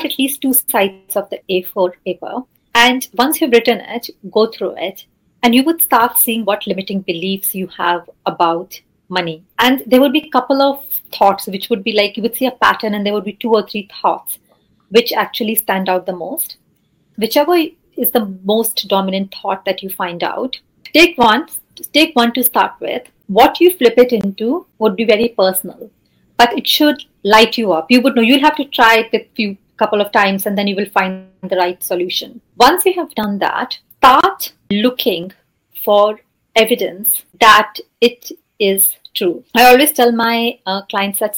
at 0.00 0.18
least 0.18 0.40
two 0.42 0.52
sides 0.52 1.16
of 1.16 1.28
the 1.30 1.40
a4 1.50 1.92
paper 2.04 2.42
and 2.74 3.08
once 3.14 3.40
you've 3.40 3.52
written 3.52 3.80
it 3.80 4.10
go 4.30 4.46
through 4.46 4.74
it 4.76 5.06
and 5.42 5.54
you 5.54 5.62
would 5.64 5.80
start 5.80 6.18
seeing 6.18 6.44
what 6.44 6.66
limiting 6.66 7.00
beliefs 7.00 7.54
you 7.54 7.66
have 7.68 8.08
about 8.26 8.80
money 9.08 9.44
and 9.58 9.82
there 9.86 10.00
would 10.00 10.12
be 10.12 10.26
a 10.26 10.30
couple 10.30 10.62
of 10.62 10.84
thoughts 11.16 11.46
which 11.46 11.68
would 11.68 11.84
be 11.84 11.92
like 11.92 12.16
you 12.16 12.22
would 12.22 12.36
see 12.36 12.46
a 12.46 12.58
pattern 12.66 12.94
and 12.94 13.04
there 13.04 13.12
would 13.12 13.24
be 13.24 13.34
two 13.34 13.50
or 13.50 13.66
three 13.66 13.88
thoughts 14.00 14.38
which 14.88 15.12
actually 15.12 15.54
stand 15.54 15.88
out 15.88 16.06
the 16.06 16.20
most 16.24 16.56
whichever 17.16 17.56
is 17.96 18.10
the 18.12 18.24
most 18.44 18.88
dominant 18.88 19.34
thought 19.40 19.64
that 19.64 19.82
you 19.82 19.90
find 19.90 20.24
out 20.24 20.58
take 20.94 21.18
one 21.18 21.46
take 21.92 22.16
one 22.16 22.32
to 22.32 22.42
start 22.42 22.72
with 22.80 23.02
what 23.32 23.60
you 23.60 23.74
flip 23.76 23.94
it 23.96 24.12
into 24.12 24.66
would 24.78 24.94
be 24.94 25.04
very 25.04 25.28
personal, 25.28 25.90
but 26.36 26.56
it 26.56 26.66
should 26.66 27.02
light 27.22 27.56
you 27.56 27.72
up. 27.72 27.90
You 27.90 28.00
would 28.02 28.14
know 28.14 28.22
you'll 28.22 28.40
have 28.40 28.56
to 28.56 28.64
try 28.66 28.98
it 28.98 29.14
a 29.14 29.28
few 29.34 29.56
couple 29.78 30.00
of 30.00 30.12
times 30.12 30.46
and 30.46 30.56
then 30.56 30.66
you 30.66 30.76
will 30.76 30.90
find 30.90 31.28
the 31.42 31.56
right 31.56 31.82
solution. 31.82 32.40
Once 32.56 32.84
you 32.84 32.92
have 32.94 33.14
done 33.14 33.38
that, 33.38 33.78
start 33.96 34.52
looking 34.80 35.32
for 35.84 36.20
evidence 36.56 37.24
that 37.40 37.74
it 38.00 38.30
is 38.58 38.96
true. 39.14 39.44
I 39.54 39.66
always 39.66 39.92
tell 39.92 40.12
my 40.12 40.58
uh, 40.66 40.82
clients 40.82 41.18
that 41.20 41.36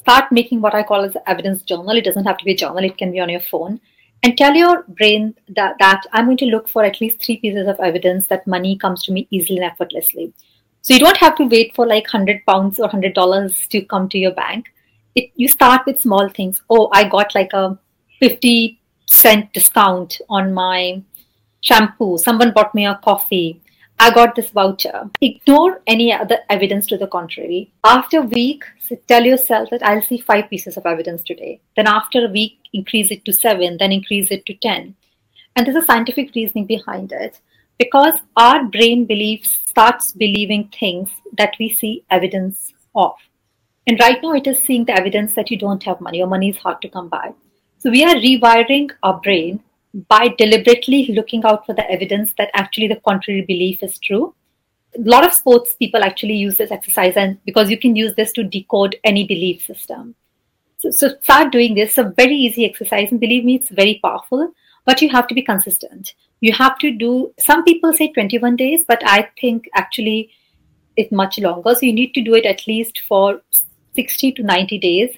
start 0.00 0.32
making 0.32 0.60
what 0.60 0.74
I 0.74 0.82
call 0.82 1.04
as 1.04 1.16
evidence 1.26 1.62
journal. 1.62 1.90
It 1.90 2.04
doesn't 2.04 2.24
have 2.24 2.38
to 2.38 2.44
be 2.44 2.52
a 2.52 2.56
journal, 2.56 2.84
it 2.84 2.98
can 2.98 3.12
be 3.12 3.20
on 3.20 3.28
your 3.28 3.40
phone. 3.40 3.80
And 4.22 4.38
tell 4.38 4.54
your 4.54 4.84
brain 4.88 5.34
that, 5.48 5.76
that 5.80 6.02
I'm 6.12 6.24
going 6.24 6.38
to 6.38 6.46
look 6.46 6.66
for 6.66 6.82
at 6.82 7.00
least 7.00 7.22
three 7.22 7.36
pieces 7.36 7.68
of 7.68 7.78
evidence 7.78 8.26
that 8.28 8.46
money 8.46 8.76
comes 8.76 9.04
to 9.04 9.12
me 9.12 9.28
easily 9.30 9.58
and 9.58 9.66
effortlessly. 9.66 10.32
So 10.80 10.94
you 10.94 11.00
don't 11.00 11.16
have 11.18 11.36
to 11.36 11.44
wait 11.44 11.74
for 11.74 11.86
like 11.86 12.04
100 12.04 12.44
pounds 12.46 12.78
or 12.78 12.88
$100 12.88 13.68
to 13.68 13.80
come 13.82 14.08
to 14.08 14.18
your 14.18 14.32
bank. 14.32 14.66
It, 15.14 15.30
you 15.34 15.48
start 15.48 15.82
with 15.86 16.00
small 16.00 16.28
things. 16.30 16.62
Oh, 16.70 16.88
I 16.92 17.06
got 17.08 17.34
like 17.34 17.52
a 17.52 17.78
50 18.20 18.80
cent 19.06 19.52
discount 19.52 20.20
on 20.28 20.54
my 20.54 21.02
shampoo. 21.64 22.18
Someone 22.18 22.52
bought 22.52 22.74
me 22.74 22.86
a 22.86 23.00
coffee. 23.02 23.60
I 23.98 24.10
got 24.12 24.34
this 24.34 24.50
voucher. 24.50 25.10
Ignore 25.20 25.82
any 25.86 26.12
other 26.12 26.38
evidence 26.50 26.86
to 26.88 26.98
the 26.98 27.06
contrary. 27.06 27.72
After 27.84 28.18
a 28.18 28.22
week, 28.38 28.64
tell 29.08 29.24
yourself 29.24 29.70
that 29.70 29.84
I'll 29.84 30.02
see 30.02 30.18
five 30.18 30.50
pieces 30.50 30.76
of 30.76 30.86
evidence 30.86 31.22
today. 31.22 31.60
Then 31.76 31.86
after 31.86 32.26
a 32.26 32.30
week, 32.30 32.58
increase 32.72 33.10
it 33.10 33.24
to 33.24 33.32
seven, 33.32 33.76
then 33.78 33.92
increase 33.92 34.30
it 34.30 34.44
to 34.46 34.54
10. 34.54 34.94
And 35.56 35.66
there's 35.66 35.82
a 35.82 35.86
scientific 35.86 36.34
reasoning 36.34 36.66
behind 36.66 37.12
it 37.12 37.40
because 37.78 38.20
our 38.36 38.64
brain 38.64 39.04
believes 39.04 39.60
starts 39.66 40.12
believing 40.12 40.68
things 40.78 41.08
that 41.36 41.54
we 41.58 41.68
see 41.68 42.04
evidence 42.10 42.72
of 42.94 43.14
and 43.86 43.98
right 44.00 44.22
now 44.22 44.32
it 44.32 44.46
is 44.46 44.58
seeing 44.62 44.84
the 44.84 44.96
evidence 44.96 45.34
that 45.34 45.50
you 45.50 45.58
don't 45.58 45.82
have 45.82 46.00
money 46.00 46.22
or 46.22 46.26
money 46.26 46.50
is 46.50 46.56
hard 46.58 46.80
to 46.80 46.88
come 46.88 47.08
by 47.08 47.32
so 47.78 47.90
we 47.90 48.04
are 48.04 48.14
rewiring 48.14 48.90
our 49.02 49.20
brain 49.20 49.60
by 50.08 50.28
deliberately 50.38 51.06
looking 51.08 51.44
out 51.44 51.64
for 51.64 51.74
the 51.74 51.88
evidence 51.90 52.32
that 52.36 52.50
actually 52.54 52.88
the 52.88 53.00
contrary 53.06 53.42
belief 53.42 53.82
is 53.82 53.98
true. 53.98 54.34
A 54.96 55.00
lot 55.00 55.24
of 55.24 55.32
sports 55.32 55.74
people 55.74 56.02
actually 56.02 56.34
use 56.34 56.56
this 56.56 56.70
exercise 56.70 57.16
and 57.16 57.38
because 57.44 57.70
you 57.70 57.78
can 57.78 57.94
use 57.96 58.14
this 58.16 58.32
to 58.32 58.44
decode 58.44 58.96
any 59.04 59.24
belief 59.26 59.62
system. 59.62 60.14
So, 60.78 60.90
so 60.90 61.08
start 61.22 61.52
doing 61.52 61.74
this. 61.74 61.90
It's 61.90 61.98
a 61.98 62.12
very 62.16 62.34
easy 62.34 62.64
exercise 62.64 63.10
and 63.10 63.20
believe 63.20 63.44
me 63.44 63.56
it's 63.56 63.70
very 63.70 64.00
powerful 64.02 64.52
but 64.84 65.00
you 65.00 65.08
have 65.08 65.26
to 65.28 65.34
be 65.34 65.42
consistent. 65.42 66.14
You 66.40 66.52
have 66.52 66.78
to 66.78 66.90
do 66.90 67.32
some 67.38 67.64
people 67.64 67.92
say 67.92 68.12
21 68.12 68.56
days 68.56 68.84
but 68.86 69.02
i 69.06 69.28
think 69.40 69.68
actually 69.74 70.30
it's 70.96 71.10
much 71.10 71.38
longer. 71.38 71.74
So 71.74 71.86
you 71.86 71.92
need 71.92 72.14
to 72.14 72.20
do 72.20 72.34
it 72.34 72.46
at 72.46 72.66
least 72.66 73.00
for 73.08 73.42
60 73.96 74.32
to 74.32 74.42
90 74.42 74.78
days 74.78 75.16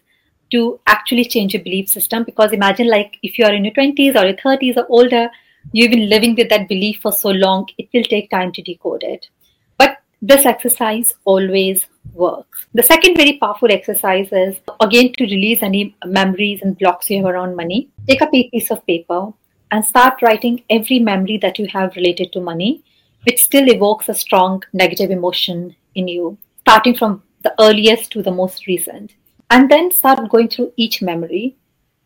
to 0.50 0.78
actually 0.86 1.24
change 1.24 1.54
your 1.54 1.62
belief 1.62 1.88
system 1.88 2.24
because 2.24 2.52
imagine 2.52 2.88
like 2.88 3.18
if 3.22 3.38
you 3.38 3.44
are 3.44 3.52
in 3.52 3.64
your 3.64 3.74
20s 3.74 4.16
or 4.16 4.24
your 4.26 4.36
30s 4.36 4.76
or 4.76 4.86
older 4.88 5.28
you've 5.72 5.90
been 5.90 6.08
living 6.08 6.34
with 6.34 6.48
that 6.48 6.68
belief 6.68 7.00
for 7.00 7.12
so 7.12 7.30
long 7.30 7.66
it 7.78 7.88
will 7.92 8.04
take 8.04 8.30
time 8.30 8.52
to 8.52 8.62
decode 8.62 9.02
it 9.02 9.28
but 9.78 9.98
this 10.22 10.46
exercise 10.46 11.14
always 11.24 11.86
works. 12.14 12.66
The 12.74 12.82
second 12.82 13.16
very 13.16 13.38
powerful 13.38 13.70
exercise 13.70 14.28
is 14.32 14.56
again 14.80 15.12
to 15.18 15.24
release 15.24 15.62
any 15.62 15.94
memories 16.04 16.62
and 16.62 16.78
blocks 16.78 17.10
you 17.10 17.18
have 17.18 17.26
around 17.26 17.56
money. 17.56 17.88
Take 18.08 18.22
a 18.22 18.26
piece 18.26 18.70
of 18.70 18.86
paper 18.86 19.32
and 19.70 19.84
start 19.84 20.22
writing 20.22 20.62
every 20.70 20.98
memory 20.98 21.38
that 21.38 21.58
you 21.58 21.66
have 21.72 21.96
related 21.96 22.32
to 22.32 22.40
money, 22.40 22.82
which 23.24 23.42
still 23.42 23.68
evokes 23.68 24.08
a 24.08 24.14
strong 24.14 24.62
negative 24.72 25.10
emotion 25.10 25.74
in 25.94 26.08
you, 26.08 26.38
starting 26.60 26.94
from 26.94 27.22
the 27.42 27.54
earliest 27.60 28.10
to 28.12 28.22
the 28.22 28.30
most 28.30 28.66
recent. 28.66 29.14
And 29.50 29.70
then 29.70 29.90
start 29.92 30.28
going 30.28 30.48
through 30.48 30.72
each 30.76 31.02
memory 31.02 31.56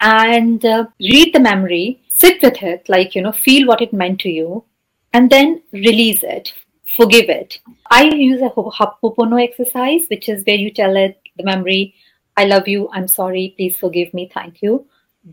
and 0.01 0.65
uh, 0.65 0.87
read 0.99 1.35
the 1.35 1.41
memory, 1.41 2.03
sit 2.09 2.43
with 2.43 2.63
it, 2.63 2.89
like, 2.89 3.15
you 3.15 3.23
know, 3.23 3.33
feel 3.33 3.67
what 3.67 3.81
it 3.81 3.93
meant 3.93 4.21
to 4.21 4.31
you, 4.31 4.65
and 5.13 5.31
then 5.31 5.63
release 5.73 6.23
it, 6.23 6.53
forgive 6.97 7.29
it. 7.29 7.59
I 7.91 8.05
use 8.05 8.41
a 8.43 8.51
Ho'oponopono 8.51 9.43
exercise, 9.43 10.03
which 10.09 10.29
is 10.29 10.45
where 10.47 10.57
you 10.57 10.71
tell 10.71 10.97
it, 10.97 11.21
the 11.37 11.45
memory, 11.45 11.95
I 12.37 12.45
love 12.45 12.69
you, 12.69 12.89
I'm 12.93 13.09
sorry, 13.09 13.55
please 13.57 13.77
forgive 13.77 14.13
me, 14.15 14.31
thank 14.33 14.63
you. 14.63 14.87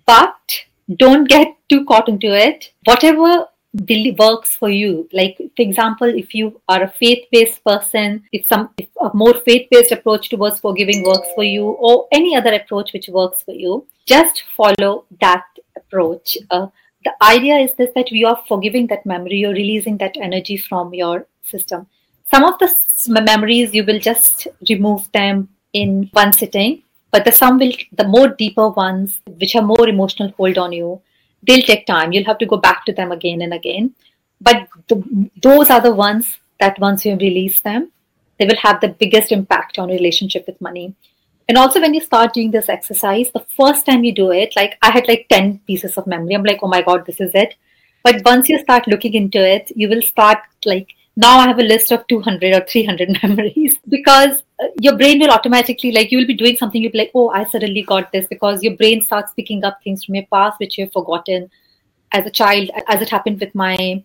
But 0.05 0.35
don't 0.95 1.27
get 1.27 1.55
too 1.69 1.85
caught 1.85 2.09
into 2.09 2.27
it. 2.27 2.71
Whatever 2.85 3.47
works 3.73 4.55
for 4.55 4.69
you. 4.69 5.07
Like, 5.13 5.37
for 5.37 5.61
example, 5.61 6.07
if 6.07 6.33
you 6.33 6.61
are 6.67 6.83
a 6.83 6.87
faith-based 6.87 7.63
person, 7.63 8.23
if 8.31 8.45
some 8.47 8.69
if 8.77 8.89
a 9.01 9.11
more 9.13 9.33
faith-based 9.45 9.91
approach 9.91 10.29
towards 10.29 10.59
forgiving 10.59 11.03
works 11.03 11.27
for 11.35 11.43
you, 11.43 11.65
or 11.65 12.07
any 12.11 12.35
other 12.35 12.53
approach 12.53 12.93
which 12.93 13.07
works 13.09 13.43
for 13.43 13.53
you, 13.53 13.85
just 14.05 14.43
follow 14.55 15.05
that 15.21 15.43
approach. 15.75 16.37
Uh, 16.49 16.67
the 17.03 17.13
idea 17.21 17.57
is 17.57 17.71
this 17.77 17.91
that 17.95 18.11
you 18.11 18.27
are 18.27 18.43
forgiving 18.47 18.87
that 18.87 19.05
memory, 19.05 19.37
you're 19.37 19.53
releasing 19.53 19.97
that 19.97 20.17
energy 20.17 20.57
from 20.57 20.93
your 20.93 21.27
system. 21.43 21.87
Some 22.31 22.43
of 22.43 22.59
the 22.59 22.75
memories 23.21 23.73
you 23.73 23.85
will 23.85 23.99
just 23.99 24.47
remove 24.69 25.09
them 25.13 25.49
in 25.73 26.09
one 26.11 26.33
sitting, 26.33 26.83
but 27.11 27.23
the 27.23 27.31
some 27.31 27.57
will 27.59 27.71
the 27.93 28.07
more 28.07 28.29
deeper 28.29 28.69
ones, 28.69 29.21
which 29.37 29.55
are 29.55 29.61
more 29.61 29.87
emotional 29.87 30.33
hold 30.37 30.57
on 30.57 30.73
you, 30.73 31.01
they'll 31.43 31.61
take 31.61 31.85
time. 31.85 32.11
You'll 32.11 32.25
have 32.25 32.37
to 32.39 32.45
go 32.45 32.57
back 32.57 32.85
to 32.85 32.93
them 32.93 33.11
again 33.11 33.41
and 33.41 33.53
again. 33.53 33.93
But 34.39 34.67
the, 34.87 35.29
those 35.41 35.69
are 35.69 35.81
the 35.81 35.93
ones 35.93 36.39
that 36.59 36.79
once 36.79 37.05
you 37.05 37.15
release 37.15 37.59
them, 37.59 37.91
they 38.37 38.45
will 38.45 38.57
have 38.57 38.81
the 38.81 38.89
biggest 38.89 39.31
impact 39.31 39.79
on 39.79 39.89
relationship 39.89 40.45
with 40.47 40.61
money. 40.61 40.95
And 41.49 41.57
also 41.57 41.79
when 41.79 41.93
you 41.93 42.01
start 42.01 42.33
doing 42.33 42.51
this 42.51 42.69
exercise, 42.69 43.31
the 43.31 43.45
first 43.55 43.85
time 43.85 44.03
you 44.03 44.13
do 44.13 44.31
it, 44.31 44.55
like 44.55 44.77
I 44.81 44.91
had 44.91 45.07
like 45.07 45.27
10 45.29 45.59
pieces 45.65 45.97
of 45.97 46.05
memory. 46.05 46.35
I'm 46.35 46.43
like, 46.43 46.59
oh 46.61 46.67
my 46.67 46.81
God, 46.81 47.05
this 47.05 47.21
is 47.21 47.31
it. 47.33 47.55
But 48.03 48.23
once 48.25 48.49
you 48.49 48.59
start 48.59 48.87
looking 48.87 49.13
into 49.13 49.39
it, 49.39 49.71
you 49.75 49.89
will 49.89 50.01
start 50.01 50.39
like 50.65 50.89
now 51.17 51.39
I 51.39 51.47
have 51.47 51.57
a 51.57 51.63
list 51.63 51.91
of 51.91 52.05
200 52.07 52.53
or 52.53 52.63
300 52.65 53.09
memories 53.23 53.75
because 53.89 54.37
uh, 54.61 54.67
your 54.79 54.95
brain 54.95 55.19
will 55.19 55.31
automatically, 55.31 55.91
like, 55.91 56.11
you 56.11 56.19
will 56.19 56.27
be 56.27 56.35
doing 56.35 56.55
something, 56.55 56.81
you'll 56.81 56.91
be 56.91 56.99
like, 56.99 57.11
oh, 57.15 57.29
I 57.29 57.45
suddenly 57.45 57.81
got 57.81 58.11
this 58.11 58.27
because 58.27 58.61
your 58.61 58.77
brain 58.77 59.01
starts 59.01 59.33
picking 59.33 59.63
up 59.65 59.79
things 59.83 60.03
from 60.03 60.13
your 60.13 60.27
past 60.31 60.59
which 60.59 60.77
you've 60.77 60.91
forgotten 60.91 61.49
as 62.11 62.27
a 62.27 62.29
child, 62.29 62.69
as 62.87 63.01
it 63.01 63.09
happened 63.09 63.39
with 63.39 63.53
my 63.55 64.03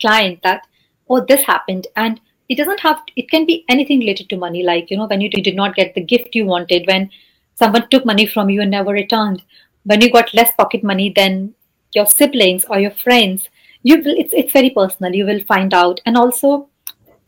client, 0.00 0.40
that, 0.42 0.66
oh, 1.10 1.22
this 1.28 1.44
happened. 1.44 1.86
And 1.96 2.18
it 2.48 2.56
doesn't 2.56 2.80
have, 2.80 3.02
it 3.14 3.30
can 3.30 3.44
be 3.44 3.66
anything 3.68 4.00
related 4.00 4.30
to 4.30 4.36
money, 4.38 4.62
like, 4.62 4.90
you 4.90 4.96
know, 4.96 5.06
when 5.06 5.20
you 5.20 5.28
did 5.28 5.54
not 5.54 5.76
get 5.76 5.94
the 5.94 6.00
gift 6.00 6.34
you 6.34 6.46
wanted, 6.46 6.86
when 6.86 7.10
someone 7.56 7.88
took 7.90 8.06
money 8.06 8.24
from 8.24 8.48
you 8.48 8.62
and 8.62 8.70
never 8.70 8.90
returned, 8.90 9.42
when 9.84 10.00
you 10.00 10.10
got 10.10 10.32
less 10.32 10.50
pocket 10.56 10.82
money 10.82 11.12
than 11.14 11.54
your 11.94 12.06
siblings 12.06 12.64
or 12.64 12.78
your 12.78 12.90
friends 12.90 13.48
you 13.84 14.02
it's 14.04 14.34
it's 14.34 14.52
very 14.52 14.70
personal. 14.70 15.14
You 15.14 15.26
will 15.26 15.44
find 15.44 15.72
out. 15.72 16.00
And 16.06 16.16
also 16.16 16.68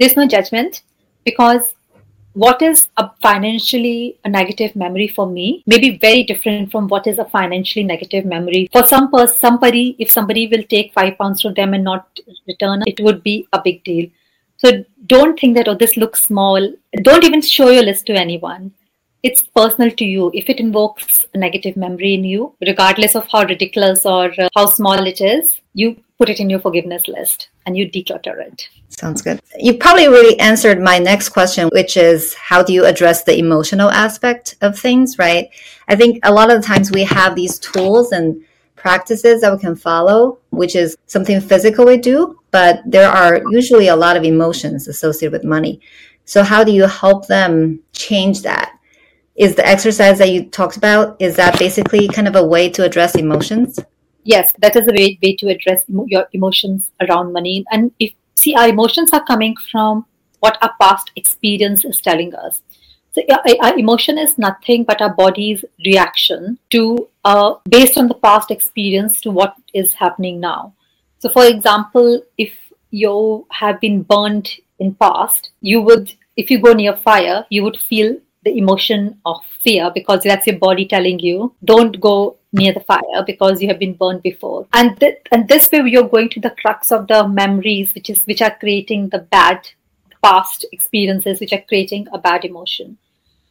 there's 0.00 0.16
no 0.16 0.26
judgment 0.26 0.82
because 1.24 1.74
what 2.32 2.60
is 2.60 2.88
a 2.96 3.10
financially 3.22 4.18
a 4.24 4.28
negative 4.28 4.74
memory 4.76 5.08
for 5.08 5.26
me 5.26 5.62
may 5.66 5.78
be 5.78 5.96
very 5.98 6.22
different 6.24 6.70
from 6.70 6.88
what 6.88 7.06
is 7.06 7.18
a 7.18 7.24
financially 7.26 7.84
negative 7.84 8.24
memory. 8.24 8.68
For 8.72 8.84
some 8.86 9.10
person 9.10 9.36
somebody 9.38 9.96
if 9.98 10.10
somebody 10.10 10.46
will 10.48 10.64
take 10.64 10.92
five 10.92 11.18
pounds 11.18 11.42
from 11.42 11.54
them 11.54 11.74
and 11.74 11.84
not 11.84 12.20
return 12.48 12.82
it 12.86 13.00
would 13.00 13.22
be 13.22 13.46
a 13.52 13.60
big 13.62 13.84
deal. 13.84 14.08
So 14.56 14.84
don't 15.06 15.38
think 15.38 15.56
that 15.56 15.68
oh 15.68 15.74
this 15.74 15.96
looks 15.96 16.22
small. 16.22 16.72
Don't 17.02 17.24
even 17.24 17.42
show 17.42 17.68
your 17.68 17.82
list 17.82 18.06
to 18.06 18.14
anyone. 18.14 18.72
It's 19.22 19.42
personal 19.42 19.90
to 19.90 20.04
you. 20.04 20.30
If 20.34 20.48
it 20.48 20.60
invokes 20.60 21.26
a 21.34 21.38
negative 21.38 21.76
memory 21.76 22.14
in 22.14 22.24
you 22.24 22.54
regardless 22.66 23.14
of 23.14 23.28
how 23.30 23.44
ridiculous 23.44 24.06
or 24.06 24.32
uh, 24.38 24.48
how 24.54 24.66
small 24.66 25.06
it 25.06 25.20
is 25.20 25.60
you 25.74 25.96
put 26.18 26.30
it 26.30 26.40
in 26.40 26.48
your 26.48 26.60
forgiveness 26.60 27.08
list 27.08 27.48
and 27.66 27.76
you 27.76 27.90
declutter 27.90 28.38
it. 28.40 28.68
Sounds 28.88 29.20
good. 29.20 29.40
You 29.58 29.76
probably 29.76 30.08
really 30.08 30.38
answered 30.40 30.80
my 30.80 30.98
next 30.98 31.30
question, 31.30 31.68
which 31.72 31.96
is 31.96 32.34
how 32.34 32.62
do 32.62 32.72
you 32.72 32.86
address 32.86 33.24
the 33.24 33.38
emotional 33.38 33.90
aspect 33.90 34.56
of 34.62 34.78
things, 34.78 35.18
right? 35.18 35.48
I 35.88 35.96
think 35.96 36.20
a 36.24 36.32
lot 36.32 36.50
of 36.50 36.60
the 36.60 36.66
times 36.66 36.90
we 36.90 37.04
have 37.04 37.34
these 37.34 37.58
tools 37.58 38.12
and 38.12 38.42
practices 38.76 39.40
that 39.40 39.52
we 39.52 39.58
can 39.58 39.76
follow, 39.76 40.38
which 40.50 40.76
is 40.76 40.96
something 41.06 41.40
physical 41.40 41.84
we 41.84 41.98
do, 41.98 42.38
but 42.50 42.80
there 42.86 43.10
are 43.10 43.42
usually 43.50 43.88
a 43.88 43.96
lot 43.96 44.16
of 44.16 44.24
emotions 44.24 44.88
associated 44.88 45.32
with 45.32 45.44
money. 45.44 45.80
So 46.24 46.42
how 46.42 46.64
do 46.64 46.72
you 46.72 46.86
help 46.86 47.26
them 47.26 47.80
change 47.92 48.42
that? 48.42 48.78
Is 49.34 49.54
the 49.54 49.66
exercise 49.66 50.18
that 50.18 50.30
you 50.30 50.46
talked 50.46 50.76
about, 50.78 51.16
is 51.20 51.36
that 51.36 51.58
basically 51.58 52.08
kind 52.08 52.28
of 52.28 52.36
a 52.36 52.46
way 52.46 52.70
to 52.70 52.84
address 52.84 53.16
emotions? 53.16 53.78
Yes, 54.26 54.52
that 54.58 54.76
is 54.76 54.86
a 54.88 54.92
way, 54.92 55.18
way 55.22 55.36
to 55.36 55.48
address 55.48 55.82
your 55.88 56.28
emotions 56.32 56.90
around 57.00 57.32
money. 57.32 57.64
And 57.70 57.92
if 57.98 58.12
see, 58.34 58.54
our 58.54 58.68
emotions 58.68 59.10
are 59.12 59.24
coming 59.24 59.56
from 59.70 60.04
what 60.40 60.58
our 60.62 60.74
past 60.80 61.10
experience 61.16 61.84
is 61.84 62.00
telling 62.00 62.34
us. 62.34 62.62
So 63.12 63.22
our 63.62 63.78
emotion 63.78 64.18
is 64.18 64.36
nothing 64.36 64.84
but 64.84 65.00
our 65.00 65.14
body's 65.14 65.64
reaction 65.86 66.58
to, 66.70 67.08
uh, 67.24 67.54
based 67.68 67.96
on 67.96 68.08
the 68.08 68.14
past 68.14 68.50
experience, 68.50 69.22
to 69.22 69.30
what 69.30 69.54
is 69.72 69.94
happening 69.94 70.38
now. 70.38 70.74
So, 71.20 71.30
for 71.30 71.46
example, 71.46 72.20
if 72.36 72.52
you 72.90 73.46
have 73.50 73.80
been 73.80 74.02
burned 74.02 74.50
in 74.78 74.94
past, 74.94 75.50
you 75.62 75.80
would, 75.80 76.12
if 76.36 76.50
you 76.50 76.60
go 76.60 76.74
near 76.74 76.94
fire, 76.94 77.46
you 77.48 77.62
would 77.64 77.78
feel 77.78 78.18
the 78.46 78.56
emotion 78.56 79.20
of 79.26 79.44
fear 79.64 79.90
because 79.92 80.22
that's 80.22 80.46
your 80.46 80.58
body 80.58 80.86
telling 80.86 81.18
you, 81.18 81.52
don't 81.64 82.00
go 82.00 82.36
near 82.52 82.72
the 82.72 82.84
fire 82.92 83.22
because 83.26 83.60
you 83.60 83.68
have 83.68 83.78
been 83.78 83.94
burned 83.94 84.22
before. 84.22 84.66
And 84.72 84.98
th- 85.00 85.18
and 85.32 85.48
this 85.48 85.70
way 85.70 85.82
you're 85.94 86.12
going 86.16 86.30
to 86.30 86.40
the 86.40 86.54
crux 86.62 86.92
of 86.98 87.08
the 87.08 87.26
memories 87.28 87.94
which 87.94 88.10
is 88.10 88.22
which 88.24 88.42
are 88.48 88.56
creating 88.60 89.08
the 89.08 89.22
bad 89.36 89.68
past 90.22 90.66
experiences 90.72 91.40
which 91.40 91.52
are 91.52 91.64
creating 91.68 92.06
a 92.12 92.18
bad 92.18 92.44
emotion. 92.44 92.98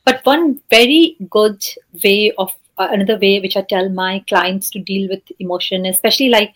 But 0.06 0.26
one 0.26 0.62
very 0.70 1.18
good 1.30 1.64
way 2.04 2.32
of 2.38 2.54
uh, 2.78 2.88
another 2.92 3.18
way 3.18 3.40
which 3.40 3.56
i 3.60 3.62
tell 3.62 3.88
my 3.90 4.24
clients 4.28 4.70
to 4.70 4.80
deal 4.88 5.08
with 5.10 5.36
emotion 5.40 5.86
especially 5.86 6.28
like 6.28 6.54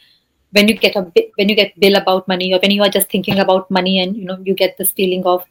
when 0.51 0.67
you 0.67 0.73
get 0.73 0.97
a 0.97 1.01
when 1.37 1.47
you 1.51 1.55
get 1.59 1.79
bill 1.79 1.95
about 1.99 2.27
money 2.27 2.53
or 2.53 2.59
when 2.59 2.71
you 2.71 2.83
are 2.83 2.95
just 2.95 3.09
thinking 3.09 3.39
about 3.39 3.71
money 3.77 3.99
and 4.01 4.17
you 4.17 4.25
know 4.25 4.37
you 4.43 4.53
get 4.53 4.77
this 4.77 4.91
feeling 4.91 5.23
of 5.25 5.45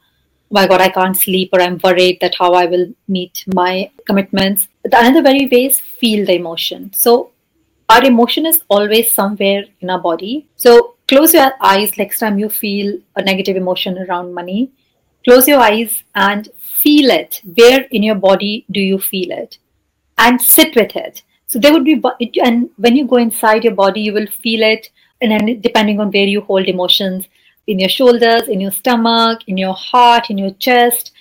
my 0.50 0.66
God, 0.66 0.80
I 0.80 0.88
can't 0.88 1.16
sleep, 1.16 1.50
or 1.52 1.60
I'm 1.60 1.78
worried 1.82 2.18
that 2.20 2.34
how 2.38 2.52
I 2.54 2.66
will 2.66 2.86
meet 3.06 3.44
my 3.54 3.90
commitments. 4.06 4.68
The 4.84 4.98
another 4.98 5.22
very 5.22 5.46
way 5.46 5.66
is 5.66 5.78
feel 5.78 6.24
the 6.26 6.34
emotion. 6.34 6.92
So 6.92 7.32
our 7.88 8.04
emotion 8.04 8.46
is 8.46 8.62
always 8.68 9.12
somewhere 9.12 9.64
in 9.80 9.90
our 9.90 9.98
body. 9.98 10.46
So 10.56 10.96
close 11.06 11.34
your 11.34 11.52
eyes 11.60 11.96
next 11.96 12.18
time 12.18 12.38
you 12.38 12.48
feel 12.48 12.98
a 13.16 13.22
negative 13.22 13.56
emotion 13.56 13.98
around 13.98 14.34
money. 14.34 14.70
Close 15.24 15.48
your 15.48 15.60
eyes 15.60 16.02
and 16.14 16.48
feel 16.58 17.10
it. 17.10 17.40
Where 17.56 17.82
in 17.90 18.02
your 18.02 18.14
body 18.14 18.64
do 18.70 18.80
you 18.80 18.98
feel 18.98 19.30
it? 19.32 19.58
And 20.16 20.40
sit 20.40 20.76
with 20.76 20.96
it. 20.96 21.22
So 21.46 21.58
there 21.58 21.72
would 21.72 21.84
be, 21.84 22.02
and 22.42 22.70
when 22.76 22.96
you 22.96 23.06
go 23.06 23.16
inside 23.16 23.64
your 23.64 23.74
body, 23.74 24.00
you 24.00 24.12
will 24.12 24.26
feel 24.26 24.62
it. 24.62 24.90
And 25.20 25.30
then 25.32 25.60
depending 25.60 25.98
on 25.98 26.10
where 26.10 26.24
you 26.24 26.42
hold 26.42 26.66
emotions, 26.66 27.26
in 27.68 27.78
your 27.78 27.88
shoulders, 27.88 28.48
in 28.48 28.60
your 28.60 28.72
stomach, 28.72 29.42
in 29.46 29.58
your 29.58 29.74
heart, 29.74 30.30
in 30.30 30.38
your 30.38 30.52
chest, 30.54 31.12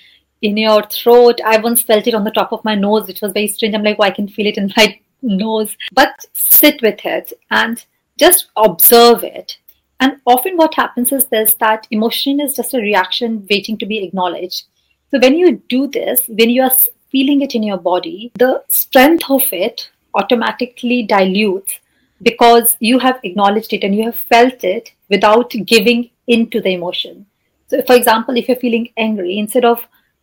in 0.41 0.55
your 0.55 0.81
throat. 0.83 1.39
I 1.45 1.57
once 1.57 1.83
felt 1.83 2.07
it 2.07 2.13
on 2.13 2.23
the 2.23 2.31
top 2.31 2.53
of 2.53 2.63
my 2.63 2.73
nose, 2.73 3.05
which 3.05 3.21
was 3.21 3.33
very 3.33 3.49
strange. 3.49 3.75
I'm 3.75 3.83
like, 3.83 3.97
oh, 3.99 4.03
I 4.03 4.11
can 4.11 4.29
feel 4.29 4.47
it 4.47 4.57
in 4.57 4.71
my 4.77 4.99
nose. 5.21 5.75
But 5.91 6.25
sit 6.33 6.81
with 6.81 7.05
it 7.05 7.33
and 7.51 7.85
just 8.17 8.47
observe 8.55 9.23
it. 9.23 9.57
And 9.99 10.21
often 10.25 10.55
what 10.55 10.73
happens 10.73 11.11
is 11.11 11.25
this 11.25 11.53
that 11.55 11.85
emotion 11.91 12.39
is 12.39 12.55
just 12.55 12.73
a 12.73 12.79
reaction 12.79 13.45
waiting 13.49 13.77
to 13.79 13.85
be 13.85 14.03
acknowledged. 14.03 14.63
So 15.11 15.19
when 15.19 15.35
you 15.35 15.61
do 15.67 15.87
this, 15.87 16.21
when 16.27 16.49
you 16.49 16.61
are 16.63 16.71
feeling 17.11 17.41
it 17.41 17.55
in 17.55 17.63
your 17.63 17.77
body, 17.77 18.31
the 18.35 18.63
strength 18.69 19.29
of 19.29 19.43
it 19.51 19.89
automatically 20.13 21.03
dilutes 21.03 21.79
because 22.21 22.75
you 22.79 22.99
have 22.99 23.19
acknowledged 23.23 23.73
it 23.73 23.83
and 23.83 23.95
you 23.95 24.05
have 24.05 24.15
felt 24.15 24.63
it 24.63 24.93
without 25.09 25.51
giving 25.65 26.09
into 26.27 26.61
the 26.61 26.73
emotion. 26.73 27.25
So, 27.67 27.81
for 27.83 27.95
example, 27.95 28.37
if 28.37 28.47
you're 28.47 28.57
feeling 28.57 28.89
angry, 28.97 29.39
instead 29.39 29.65
of 29.65 29.79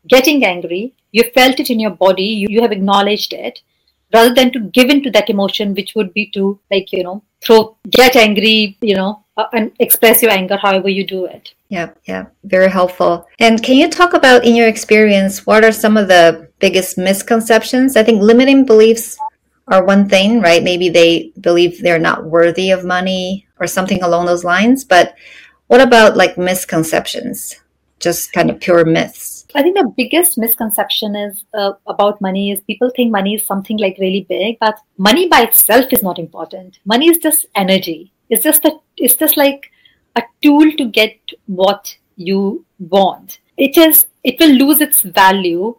getting 0.08 0.44
angry, 0.44 0.94
you 1.12 1.24
felt 1.34 1.60
it 1.60 1.70
in 1.70 1.80
your 1.80 1.90
body, 1.90 2.24
you, 2.24 2.48
you 2.50 2.62
have 2.62 2.72
acknowledged 2.72 3.32
it. 3.32 3.60
rather 4.14 4.34
than 4.34 4.52
to 4.52 4.60
give 4.60 4.88
into 4.88 5.10
that 5.10 5.28
emotion, 5.28 5.74
which 5.74 5.94
would 5.94 6.14
be 6.14 6.26
to 6.30 6.58
like, 6.70 6.92
you 6.92 7.02
know, 7.02 7.22
throw, 7.42 7.76
get 7.90 8.16
angry, 8.16 8.78
you 8.80 8.94
know, 8.94 9.24
uh, 9.36 9.46
and 9.52 9.72
express 9.80 10.22
your 10.22 10.30
anger 10.30 10.56
however 10.56 10.88
you 10.88 11.04
do 11.06 11.24
it. 11.26 11.52
Yeah, 11.68 11.90
yeah, 12.04 12.26
very 12.44 12.70
helpful. 12.70 13.26
And 13.40 13.62
can 13.62 13.76
you 13.76 13.90
talk 13.90 14.14
about, 14.14 14.44
in 14.44 14.54
your 14.54 14.68
experience, 14.68 15.44
what 15.44 15.64
are 15.64 15.72
some 15.72 15.96
of 15.96 16.08
the 16.08 16.48
biggest 16.60 16.96
misconceptions? 16.96 17.96
I 17.96 18.04
think 18.04 18.22
limiting 18.22 18.64
beliefs 18.64 19.18
are 19.68 19.84
one 19.84 20.08
thing, 20.08 20.40
right? 20.40 20.62
Maybe 20.62 20.88
they 20.88 21.32
believe 21.40 21.82
they're 21.82 21.98
not 21.98 22.24
worthy 22.24 22.70
of 22.70 22.84
money 22.84 23.46
or 23.58 23.66
something 23.66 24.02
along 24.02 24.26
those 24.26 24.44
lines. 24.44 24.84
But 24.84 25.14
what 25.66 25.81
about 25.81 26.16
like 26.16 26.37
misconceptions? 26.37 27.61
Just 28.00 28.33
kind 28.33 28.50
of 28.50 28.61
pure 28.61 28.85
myths. 28.85 29.46
I 29.55 29.62
think 29.62 29.77
the 29.77 29.92
biggest 29.96 30.37
misconception 30.37 31.14
is 31.14 31.44
uh, 31.55 31.72
about 31.87 32.20
money 32.20 32.50
is 32.50 32.61
people 32.62 32.90
think 32.94 33.11
money 33.11 33.35
is 33.35 33.46
something 33.46 33.79
like 33.79 33.96
really 34.00 34.27
big, 34.29 34.59
but 34.59 34.79
money 34.98 35.29
by 35.29 35.42
itself 35.42 35.92
is 35.92 36.03
not 36.03 36.18
important. 36.18 36.81
Money 36.85 37.09
is 37.09 37.18
just 37.18 37.46
energy. 37.55 38.12
It's 38.29 38.42
just 38.42 38.64
a, 38.64 38.72
it's 38.96 39.14
just 39.14 39.37
like 39.37 39.70
a 40.16 40.22
tool 40.42 40.72
to 40.72 40.87
get 40.87 41.16
what 41.46 41.96
you 42.16 42.64
want. 42.79 43.38
It 43.57 43.77
is 43.79 44.07
it 44.24 44.40
will 44.40 44.50
lose 44.50 44.81
its 44.81 45.03
value 45.03 45.77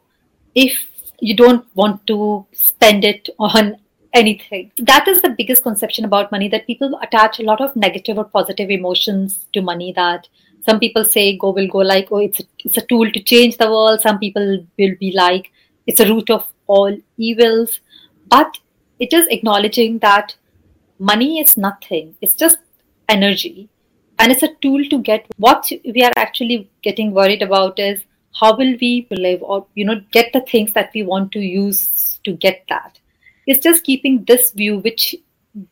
if 0.53 0.87
you 1.19 1.35
don't 1.35 1.65
want 1.75 2.05
to 2.07 2.45
spend 2.53 3.03
it 3.03 3.29
on 3.39 3.77
anything. 4.15 4.71
That 4.77 5.07
is 5.07 5.21
the 5.21 5.35
biggest 5.37 5.61
conception 5.61 6.05
about 6.05 6.31
money 6.31 6.47
that 6.49 6.65
people 6.65 6.97
attach 7.03 7.39
a 7.39 7.43
lot 7.43 7.61
of 7.61 7.75
negative 7.75 8.17
or 8.17 8.25
positive 8.25 8.69
emotions 8.69 9.45
to 9.53 9.61
money 9.61 9.93
that 9.95 10.27
some 10.65 10.79
people 10.79 11.03
say 11.03 11.37
go 11.37 11.51
will 11.51 11.67
go 11.67 11.79
like 11.79 12.07
oh 12.11 12.17
it's 12.17 12.39
a, 12.39 12.43
it's 12.59 12.77
a 12.77 12.85
tool 12.87 13.11
to 13.11 13.19
change 13.21 13.57
the 13.57 13.69
world. 13.69 14.01
Some 14.01 14.19
people 14.19 14.65
will 14.79 14.95
be 14.99 15.11
like 15.11 15.51
it's 15.85 15.99
a 15.99 16.07
root 16.07 16.29
of 16.29 16.47
all 16.67 16.97
evils. 17.17 17.79
But 18.27 18.57
it 18.99 19.13
is 19.13 19.27
acknowledging 19.27 19.99
that 19.99 20.35
money 20.97 21.39
is 21.39 21.57
nothing. 21.57 22.15
It's 22.21 22.33
just 22.33 22.57
energy. 23.09 23.69
And 24.17 24.31
it's 24.31 24.43
a 24.43 24.55
tool 24.61 24.83
to 24.85 24.99
get 24.99 25.25
what 25.37 25.69
we 25.83 26.01
are 26.03 26.13
actually 26.15 26.69
getting 26.81 27.11
worried 27.13 27.41
about 27.41 27.79
is 27.79 27.99
how 28.33 28.55
will 28.55 28.75
we 28.81 29.07
live 29.11 29.43
or 29.43 29.65
you 29.75 29.85
know 29.85 30.01
get 30.11 30.31
the 30.33 30.41
things 30.41 30.71
that 30.73 30.91
we 30.93 31.03
want 31.03 31.31
to 31.33 31.39
use 31.39 32.19
to 32.23 32.33
get 32.33 32.63
that 32.69 32.99
it's 33.47 33.63
just 33.63 33.83
keeping 33.83 34.23
this 34.25 34.51
view 34.51 34.79
which 34.79 35.15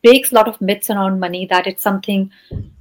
breaks 0.02 0.32
a 0.32 0.34
lot 0.34 0.48
of 0.48 0.60
myths 0.60 0.88
around 0.90 1.20
money 1.20 1.46
that 1.46 1.66
it's 1.66 1.82
something 1.82 2.30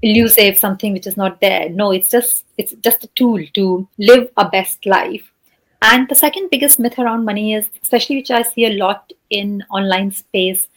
elusive 0.01 0.58
something 0.58 0.93
which 0.93 1.08
is 1.08 1.17
not 1.17 1.39
there. 1.41 1.69
No 1.69 1.91
it's 1.91 2.10
just 2.10 2.45
it's 2.58 2.73
just 2.82 3.03
a 3.03 3.08
tool 3.08 3.43
to 3.53 3.88
live 3.97 4.29
a 4.38 4.47
best 4.49 4.86
life. 4.86 5.29
And 5.82 6.08
the 6.08 6.15
second 6.15 6.49
biggest 6.49 6.79
myth 6.79 6.97
around 6.97 7.25
money 7.25 7.53
is 7.53 7.65
especially 7.82 8.17
which 8.17 8.32
i 8.32 8.41
see 8.41 8.65
a 8.65 8.77
lot 8.77 9.12
in 9.29 9.63
online 9.69 10.12
space 10.12 10.67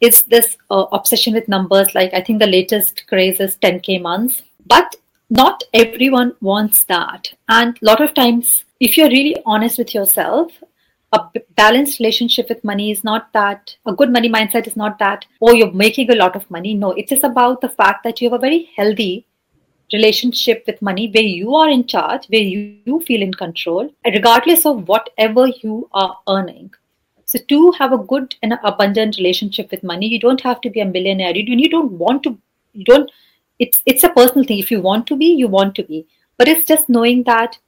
is 0.00 0.22
this 0.24 0.56
uh, 0.70 0.86
obsession 0.92 1.34
with 1.34 1.48
numbers. 1.48 1.94
Like 1.94 2.14
i 2.14 2.20
think 2.20 2.38
the 2.38 2.46
latest 2.46 3.06
craze 3.08 3.40
is 3.40 3.56
10k 3.56 4.00
months. 4.00 4.42
But 4.66 4.94
not 5.30 5.64
everyone 5.72 6.34
wants 6.40 6.84
that. 6.84 7.32
And 7.48 7.76
a 7.82 7.84
lot 7.84 8.00
of 8.00 8.14
times 8.14 8.64
if 8.78 8.96
you're 8.96 9.08
really 9.08 9.36
honest 9.44 9.78
with 9.78 9.94
yourself 9.94 10.52
a 11.14 11.40
balanced 11.56 11.98
relationship 11.98 12.48
with 12.48 12.64
money 12.64 12.90
is 12.90 13.04
not 13.04 13.32
that 13.32 13.76
a 13.86 13.92
good 13.92 14.12
money 14.12 14.28
mindset 14.28 14.66
is 14.66 14.76
not 14.76 14.98
that 14.98 15.24
oh 15.42 15.52
you're 15.52 15.72
making 15.72 16.10
a 16.10 16.16
lot 16.16 16.36
of 16.36 16.50
money. 16.50 16.74
No 16.74 16.92
it 16.92 17.04
is 17.04 17.08
just 17.10 17.24
about 17.24 17.60
the 17.60 17.68
fact 17.68 18.04
that 18.04 18.20
you 18.20 18.28
have 18.28 18.38
a 18.38 18.46
very 18.46 18.70
healthy 18.76 19.26
relationship 19.92 20.64
with 20.66 20.80
money 20.82 21.10
where 21.14 21.30
you 21.40 21.54
are 21.54 21.68
in 21.70 21.86
charge 21.86 22.26
where 22.28 22.40
you, 22.40 22.78
you 22.84 23.00
feel 23.00 23.22
in 23.22 23.32
control 23.32 23.90
regardless 24.04 24.64
of 24.66 24.88
whatever 24.88 25.46
you 25.46 25.88
are 25.92 26.18
earning. 26.28 26.72
So 27.26 27.38
to 27.48 27.72
have 27.72 27.92
a 27.92 27.98
good 27.98 28.34
and 28.42 28.58
abundant 28.62 29.16
relationship 29.18 29.70
with 29.70 29.82
money 29.82 30.06
you 30.06 30.20
don't 30.20 30.40
have 30.40 30.60
to 30.62 30.70
be 30.70 30.80
a 30.80 30.84
millionaire. 30.84 31.36
You, 31.36 31.44
you 31.56 31.68
don't 31.68 31.92
want 31.92 32.22
to 32.24 32.38
you 32.72 32.84
don't 32.84 33.10
it's 33.58 33.82
it's 33.86 34.04
a 34.04 34.08
personal 34.08 34.44
thing. 34.44 34.58
If 34.58 34.70
you 34.70 34.80
want 34.80 35.06
to 35.08 35.16
be 35.16 35.26
you 35.26 35.48
want 35.48 35.74
to 35.76 35.84
be. 35.84 36.06
But 36.36 36.48
it's 36.48 36.66
just 36.66 36.88
knowing 36.88 37.22
that 37.24 37.58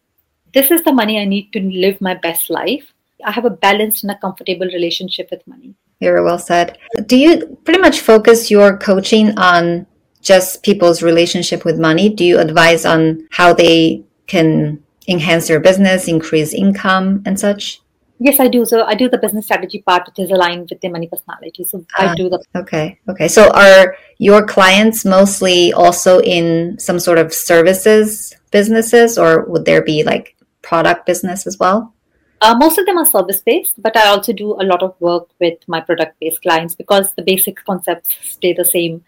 this 0.56 0.70
is 0.70 0.82
the 0.82 0.92
money 0.98 1.18
i 1.20 1.24
need 1.24 1.52
to 1.52 1.60
live 1.84 2.00
my 2.00 2.14
best 2.26 2.50
life 2.50 2.92
I 3.24 3.32
have 3.32 3.44
a 3.44 3.50
balanced 3.50 4.04
and 4.04 4.10
a 4.10 4.18
comfortable 4.18 4.66
relationship 4.66 5.28
with 5.30 5.46
money. 5.46 5.74
Very 6.00 6.22
well 6.22 6.38
said. 6.38 6.78
Do 7.06 7.16
you 7.16 7.58
pretty 7.64 7.80
much 7.80 8.00
focus 8.00 8.50
your 8.50 8.76
coaching 8.76 9.38
on 9.38 9.86
just 10.20 10.62
people's 10.62 11.02
relationship 11.02 11.64
with 11.64 11.78
money? 11.78 12.08
Do 12.08 12.24
you 12.24 12.38
advise 12.38 12.84
on 12.84 13.26
how 13.30 13.54
they 13.54 14.04
can 14.26 14.82
enhance 15.08 15.48
their 15.48 15.60
business, 15.60 16.08
increase 16.08 16.52
income, 16.52 17.22
and 17.24 17.38
such? 17.38 17.80
Yes, 18.18 18.40
I 18.40 18.48
do. 18.48 18.64
So 18.64 18.84
I 18.84 18.94
do 18.94 19.08
the 19.08 19.18
business 19.18 19.44
strategy 19.44 19.82
part, 19.86 20.06
which 20.06 20.18
is 20.18 20.30
aligned 20.30 20.68
with 20.70 20.80
the 20.80 20.88
money 20.88 21.06
personality. 21.06 21.64
So 21.64 21.84
I 21.98 22.06
ah, 22.06 22.14
do 22.14 22.30
the. 22.30 22.42
Okay. 22.54 22.98
Okay. 23.08 23.28
So 23.28 23.50
are 23.52 23.96
your 24.18 24.46
clients 24.46 25.04
mostly 25.04 25.72
also 25.72 26.20
in 26.20 26.78
some 26.78 26.98
sort 26.98 27.18
of 27.18 27.32
services 27.34 28.34
businesses, 28.50 29.18
or 29.18 29.44
would 29.46 29.66
there 29.66 29.82
be 29.82 30.02
like 30.02 30.34
product 30.62 31.04
business 31.04 31.46
as 31.46 31.58
well? 31.58 31.94
Uh, 32.40 32.54
most 32.58 32.78
of 32.78 32.86
them 32.86 32.98
are 32.98 33.06
service 33.06 33.40
based, 33.40 33.80
but 33.82 33.96
I 33.96 34.08
also 34.08 34.32
do 34.32 34.52
a 34.60 34.64
lot 34.64 34.82
of 34.82 34.94
work 35.00 35.28
with 35.40 35.58
my 35.66 35.80
product 35.80 36.18
based 36.20 36.42
clients 36.42 36.74
because 36.74 37.12
the 37.14 37.22
basic 37.22 37.56
concepts 37.64 38.10
stay 38.22 38.52
the 38.52 38.64
same. 38.64 39.02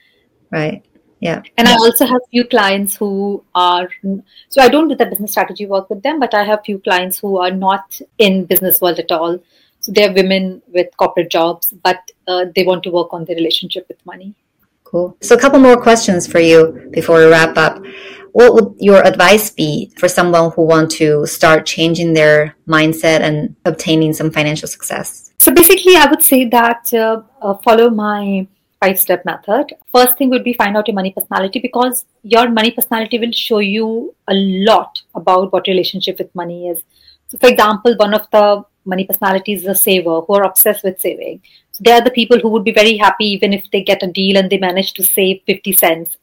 Right. 0.51 0.83
Yeah. 1.21 1.43
And 1.57 1.67
I 1.67 1.73
also 1.73 2.07
have 2.07 2.21
few 2.31 2.45
clients 2.45 2.95
who 2.95 3.43
are 3.55 3.89
so 4.49 4.63
I 4.63 4.69
don't 4.69 4.89
do 4.89 4.95
the 4.95 5.07
business 5.07 5.33
strategy 5.33 5.67
work 5.67 5.91
with 5.91 6.03
them, 6.03 6.21
but 6.21 6.33
I 6.33 6.45
have 6.45 6.61
few 6.65 6.79
clients 6.79 7.19
who 7.19 7.39
are 7.39 7.51
not 7.51 8.01
in 8.19 8.45
business 8.45 8.81
world 8.81 8.99
at 8.99 9.11
all. 9.11 9.39
So 9.81 9.93
they're 9.93 10.13
women 10.13 10.63
with 10.69 10.97
corporate 10.97 11.31
jobs, 11.31 11.75
but 11.83 12.11
uh, 12.27 12.47
they 12.55 12.65
want 12.65 12.83
to 12.85 12.91
work 12.91 13.13
on 13.13 13.25
their 13.25 13.37
relationship 13.37 13.87
with 13.89 14.05
money. 14.07 14.35
Cool. 14.85 15.17
So 15.21 15.35
a 15.35 15.39
couple 15.39 15.59
more 15.59 15.77
questions 15.81 16.27
for 16.27 16.41
you 16.41 16.89
before 16.93 17.19
we 17.19 17.27
wrap 17.27 17.57
up 17.59 17.83
what 18.39 18.55
would 18.55 18.75
your 18.79 19.05
advice 19.05 19.51
be 19.51 19.93
for 19.99 20.09
someone 20.09 20.53
who 20.53 20.63
want 20.63 20.93
to 20.93 21.27
start 21.27 21.67
changing 21.67 22.13
their 22.13 22.55
mindset 22.69 23.19
and 23.29 23.57
obtaining 23.65 24.13
some 24.13 24.31
financial 24.31 24.69
success? 24.69 25.33
So 25.39 25.51
basically, 25.51 25.97
I 25.97 26.07
would 26.07 26.23
say 26.23 26.45
that 26.45 26.95
uh, 26.95 27.23
uh, 27.43 27.55
follow 27.65 27.91
my 27.91 28.47
five 28.81 28.97
step 28.97 29.25
method. 29.25 29.75
First 29.93 30.17
thing 30.17 30.31
would 30.31 30.45
be 30.45 30.53
find 30.53 30.77
out 30.77 30.87
your 30.87 30.95
money 30.95 31.11
personality 31.11 31.59
because 31.59 32.05
your 32.23 32.49
money 32.49 32.71
personality 32.71 33.19
will 33.19 33.33
show 33.33 33.59
you 33.59 34.15
a 34.29 34.35
lot 34.35 35.03
about 35.17 35.53
what 35.53 35.67
relationship 35.67 36.21
with 36.21 36.33
money 36.37 36.69
is. 36.69 36.81
So, 37.27 37.39
for 37.39 37.49
example, 37.49 37.97
one 37.97 38.15
of 38.15 38.31
the 38.31 38.63
money 38.85 39.05
personalities 39.05 39.63
is 39.63 39.67
a 39.67 39.75
saver 39.75 40.21
who 40.21 40.35
are 40.35 40.45
obsessed 40.45 40.85
with 40.85 41.01
saving. 41.01 41.43
So, 41.73 41.83
they 41.85 41.91
are 41.91 42.03
the 42.03 42.13
people 42.13 42.39
who 42.39 42.51
would 42.51 42.63
be 42.63 42.79
very 42.81 42.97
happy 42.97 43.27
even 43.27 43.53
if 43.53 43.69
they 43.73 43.83
get 43.83 44.05
a 44.05 44.13
deal 44.13 44.37
and 44.37 44.49
they 44.49 44.59
manage 44.59 44.93
to 44.93 45.03
save 45.03 45.43
50 45.45 45.73
cents 45.73 46.17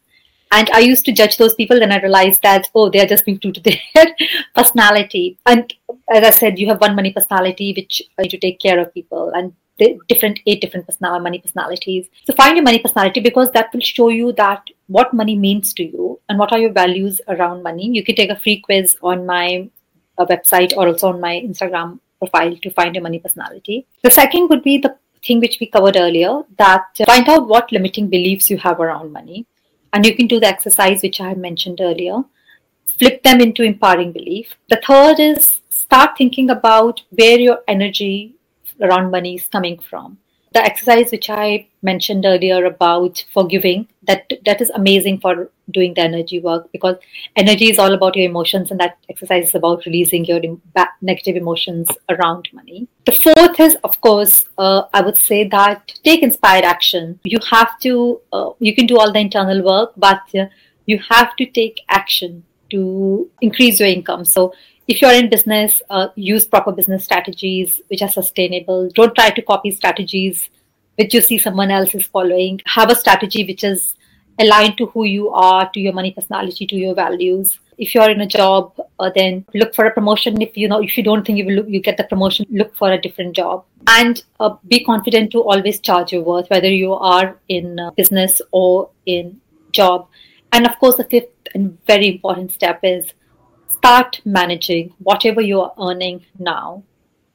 and 0.51 0.69
I 0.69 0.79
used 0.79 1.05
to 1.05 1.11
judge 1.11 1.37
those 1.37 1.53
people, 1.53 1.79
then 1.79 1.91
I 1.91 1.99
realized 1.99 2.41
that, 2.43 2.69
oh, 2.73 2.89
they 2.89 3.01
are 3.01 3.07
just 3.07 3.25
being 3.25 3.39
true 3.39 3.51
to 3.51 3.61
their 3.61 3.77
personality. 4.55 5.37
And 5.45 5.73
as 6.09 6.23
I 6.23 6.29
said, 6.31 6.59
you 6.59 6.67
have 6.67 6.81
one 6.81 6.95
money 6.95 7.11
personality, 7.11 7.73
which 7.75 8.01
you 8.19 8.29
to 8.29 8.37
take 8.37 8.59
care 8.59 8.79
of 8.79 8.93
people, 8.93 9.31
and 9.35 9.53
different 10.07 10.39
eight 10.45 10.61
different 10.61 10.85
personality, 10.85 11.23
money 11.23 11.39
personalities. 11.39 12.07
So 12.25 12.33
find 12.33 12.55
your 12.55 12.63
money 12.63 12.79
personality 12.79 13.19
because 13.19 13.49
that 13.51 13.73
will 13.73 13.81
show 13.81 14.09
you 14.09 14.31
that 14.33 14.63
what 14.87 15.13
money 15.13 15.35
means 15.35 15.73
to 15.73 15.83
you 15.83 16.19
and 16.29 16.39
what 16.39 16.51
are 16.53 16.59
your 16.59 16.71
values 16.71 17.19
around 17.27 17.63
money. 17.63 17.89
You 17.89 18.03
can 18.03 18.15
take 18.15 18.29
a 18.29 18.39
free 18.39 18.61
quiz 18.61 18.95
on 19.01 19.25
my 19.25 19.69
uh, 20.17 20.25
website 20.25 20.75
or 20.77 20.87
also 20.87 21.09
on 21.09 21.19
my 21.19 21.41
Instagram 21.45 21.99
profile 22.19 22.55
to 22.55 22.69
find 22.69 22.95
your 22.95 23.03
money 23.03 23.19
personality. 23.19 23.85
The 24.03 24.11
second 24.11 24.49
would 24.49 24.63
be 24.63 24.77
the 24.77 24.95
thing 25.25 25.39
which 25.39 25.57
we 25.59 25.67
covered 25.67 25.97
earlier 25.97 26.43
that 26.57 26.85
find 27.05 27.27
out 27.27 27.47
what 27.47 27.71
limiting 27.71 28.09
beliefs 28.09 28.49
you 28.49 28.57
have 28.57 28.79
around 28.79 29.11
money. 29.11 29.45
And 29.95 30.05
you 30.05 30.13
can 30.13 30.27
do 30.27 30.41
the 30.41 30.47
exercise 30.47 31.01
which 31.01 31.21
I 31.21 31.33
mentioned 31.35 31.79
earlier. 31.79 32.21
Flip 32.99 33.23
them 33.23 33.39
into 33.39 33.63
empowering 33.63 34.11
belief. 34.11 34.53
The 34.67 34.81
third 34.85 35.21
is 35.21 35.61
start 35.69 36.17
thinking 36.17 36.49
about 36.49 37.01
where 37.11 37.39
your 37.39 37.59
energy 37.65 38.35
around 38.81 39.09
money 39.09 39.35
is 39.35 39.47
coming 39.47 39.79
from 39.79 40.17
the 40.55 40.63
exercise 40.63 41.11
which 41.11 41.29
I 41.29 41.67
mentioned 41.83 42.25
earlier 42.25 42.65
about 42.65 43.23
forgiving, 43.33 43.87
that 44.03 44.31
that 44.45 44.61
is 44.61 44.69
amazing 44.69 45.19
for 45.19 45.51
doing 45.77 45.93
the 45.95 46.01
energy 46.01 46.39
work 46.39 46.71
because 46.71 46.95
energy 47.35 47.69
is 47.69 47.77
all 47.77 47.93
about 47.93 48.15
your 48.15 48.29
emotions, 48.29 48.71
and 48.71 48.79
that 48.79 48.97
exercise 49.09 49.49
is 49.49 49.55
about 49.55 49.85
releasing 49.85 50.23
your 50.23 50.39
negative 51.01 51.35
emotions 51.35 51.89
around 52.09 52.47
money. 52.53 52.87
The 53.05 53.11
fourth 53.11 53.59
is, 53.59 53.75
of 53.83 53.99
course, 53.99 54.45
uh, 54.57 54.83
I 54.93 55.01
would 55.01 55.17
say 55.17 55.43
that 55.49 55.93
take 56.03 56.23
inspired 56.23 56.63
action. 56.63 57.19
You 57.25 57.39
have 57.51 57.77
to, 57.79 58.21
uh, 58.31 58.51
you 58.59 58.73
can 58.73 58.85
do 58.85 58.97
all 58.97 59.11
the 59.11 59.19
internal 59.19 59.61
work, 59.61 59.91
but 59.97 60.23
uh, 60.35 60.45
you 60.85 60.99
have 61.09 61.35
to 61.35 61.45
take 61.45 61.81
action 61.89 62.43
to 62.71 63.29
increase 63.41 63.79
your 63.79 63.89
income. 63.89 64.23
So 64.23 64.53
if 64.87 65.01
you're 65.01 65.13
in 65.13 65.29
business, 65.29 65.81
uh, 65.89 66.07
use 66.15 66.45
proper 66.45 66.71
business 66.71 67.03
strategies 67.03 67.81
which 67.87 68.01
are 68.01 68.09
sustainable. 68.09 68.89
Don't 68.93 69.15
try 69.15 69.31
to 69.31 69.41
copy 69.41 69.71
strategies 69.71 70.49
which 70.97 71.13
you 71.13 71.21
see 71.21 71.37
someone 71.37 71.71
else 71.71 71.93
is 71.93 72.07
following. 72.07 72.61
Have 72.67 72.89
a 72.89 72.95
strategy 72.95 73.43
which 73.45 73.63
is 73.63 73.95
aligned 74.39 74.77
to 74.77 74.85
who 74.87 75.05
you 75.05 75.29
are, 75.29 75.69
to 75.71 75.79
your 75.79 75.93
money 75.93 76.11
personality, 76.11 76.65
to 76.67 76.75
your 76.75 76.95
values. 76.95 77.59
If 77.77 77.93
you're 77.93 78.09
in 78.09 78.21
a 78.21 78.27
job, 78.27 78.73
uh, 78.99 79.11
then 79.13 79.45
look 79.53 79.75
for 79.75 79.85
a 79.85 79.91
promotion. 79.91 80.41
If 80.41 80.55
you 80.55 80.69
know, 80.69 80.81
if 80.81 80.97
you 80.97 81.03
don't 81.03 81.25
think 81.25 81.37
you 81.37 81.45
will 81.45 81.67
you 81.67 81.81
get 81.81 81.97
the 81.97 82.05
promotion, 82.05 82.45
look 82.49 82.75
for 82.75 82.91
a 82.91 83.01
different 83.01 83.35
job. 83.35 83.65
And 83.87 84.23
uh, 84.39 84.55
be 84.67 84.83
confident 84.85 85.31
to 85.31 85.41
always 85.41 85.79
charge 85.81 86.13
your 86.13 86.23
worth, 86.23 86.49
whether 86.49 86.69
you 86.69 86.93
are 86.93 87.37
in 87.49 87.79
uh, 87.79 87.91
business 87.91 88.41
or 88.51 88.89
in 89.05 89.41
job. 89.71 90.07
And 90.53 90.65
of 90.65 90.79
course, 90.79 90.95
the 90.95 91.03
fifth 91.03 91.31
and 91.53 91.77
very 91.85 92.07
important 92.07 92.53
step 92.53 92.79
is 92.83 93.13
start 93.77 94.21
managing 94.25 94.93
whatever 94.99 95.41
you 95.41 95.61
are 95.61 95.73
earning 95.79 96.25
now 96.39 96.83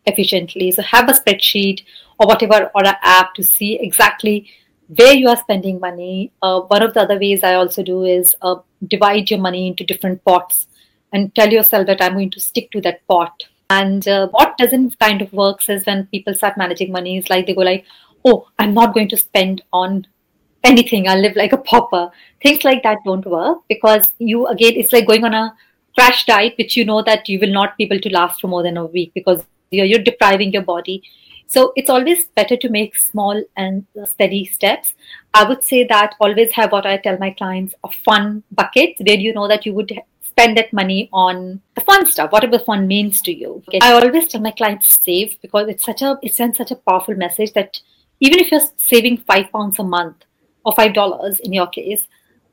efficiently. 0.06 0.70
So 0.70 0.82
have 0.82 1.08
a 1.08 1.12
spreadsheet 1.12 1.82
or 2.18 2.26
whatever 2.26 2.70
or 2.74 2.86
an 2.86 2.96
app 3.02 3.34
to 3.34 3.42
see 3.42 3.78
exactly 3.80 4.50
where 4.96 5.14
you 5.14 5.28
are 5.28 5.36
spending 5.36 5.78
money. 5.80 6.32
Uh, 6.42 6.60
one 6.60 6.82
of 6.82 6.94
the 6.94 7.02
other 7.02 7.18
ways 7.18 7.44
I 7.44 7.54
also 7.54 7.82
do 7.82 8.04
is 8.04 8.34
uh, 8.42 8.56
divide 8.86 9.30
your 9.30 9.40
money 9.40 9.68
into 9.68 9.84
different 9.84 10.24
pots 10.24 10.66
and 11.12 11.34
tell 11.34 11.50
yourself 11.50 11.86
that 11.86 12.02
I'm 12.02 12.14
going 12.14 12.30
to 12.30 12.40
stick 12.40 12.70
to 12.72 12.80
that 12.82 13.06
pot. 13.06 13.44
And 13.68 14.06
uh, 14.08 14.28
what 14.28 14.58
doesn't 14.58 14.98
kind 14.98 15.22
of 15.22 15.32
works 15.32 15.68
is 15.68 15.86
when 15.86 16.06
people 16.06 16.34
start 16.34 16.56
managing 16.56 16.90
money 16.90 17.18
is 17.18 17.30
like 17.30 17.46
they 17.46 17.54
go 17.54 17.62
like, 17.62 17.84
oh, 18.24 18.48
I'm 18.58 18.74
not 18.74 18.94
going 18.94 19.08
to 19.10 19.16
spend 19.16 19.62
on 19.72 20.06
anything. 20.64 21.08
I'll 21.08 21.20
live 21.20 21.36
like 21.36 21.52
a 21.52 21.56
pauper. 21.56 22.10
Things 22.42 22.64
like 22.64 22.82
that 22.82 22.98
don't 23.04 23.24
work 23.24 23.58
because 23.68 24.08
you 24.18 24.46
again, 24.48 24.72
it's 24.74 24.92
like 24.92 25.06
going 25.06 25.24
on 25.24 25.34
a 25.34 25.54
crash 26.00 26.26
diet, 26.26 26.54
which 26.58 26.76
you 26.76 26.84
know 26.84 27.02
that 27.02 27.28
you 27.28 27.38
will 27.38 27.56
not 27.60 27.76
be 27.76 27.84
able 27.84 28.00
to 28.00 28.12
last 28.18 28.40
for 28.40 28.48
more 28.48 28.62
than 28.62 28.76
a 28.76 28.86
week 28.86 29.12
because 29.14 29.44
you're, 29.70 29.86
you're 29.86 30.06
depriving 30.10 30.52
your 30.52 30.62
body 30.62 31.02
so 31.50 31.72
it's 31.74 31.90
always 31.90 32.28
better 32.36 32.56
to 32.56 32.68
make 32.68 32.94
small 32.94 33.42
and 33.56 33.84
steady 34.04 34.44
steps. 34.44 34.94
I 35.34 35.42
would 35.42 35.64
say 35.64 35.82
that 35.84 36.14
always 36.20 36.52
have 36.52 36.70
what 36.70 36.86
I 36.86 36.96
tell 36.98 37.18
my 37.18 37.30
clients 37.30 37.74
a 37.82 37.90
fun 37.90 38.44
bucket 38.52 38.94
where 39.04 39.16
you 39.16 39.34
know 39.34 39.48
that 39.48 39.66
you 39.66 39.74
would 39.74 39.92
spend 40.22 40.56
that 40.56 40.72
money 40.72 41.08
on 41.12 41.60
the 41.74 41.80
fun 41.80 42.06
stuff, 42.06 42.30
whatever 42.30 42.60
fun 42.60 42.86
means 42.86 43.20
to 43.22 43.32
you. 43.36 43.64
Okay. 43.66 43.80
I 43.82 43.94
always 43.94 44.28
tell 44.28 44.40
my 44.40 44.52
clients 44.52 45.00
save 45.04 45.40
because 45.42 45.66
it's 45.68 45.84
such 45.84 46.02
a 46.02 46.16
it 46.22 46.36
sends 46.36 46.56
such 46.56 46.70
a 46.70 46.76
powerful 46.76 47.16
message 47.16 47.52
that 47.54 47.80
even 48.20 48.38
if 48.38 48.52
you're 48.52 48.70
saving 48.76 49.16
five 49.16 49.50
pounds 49.50 49.80
a 49.80 49.82
month 49.82 50.24
or 50.64 50.72
five 50.76 50.94
dollars 50.94 51.40
in 51.40 51.52
your 51.52 51.66
case, 51.66 52.06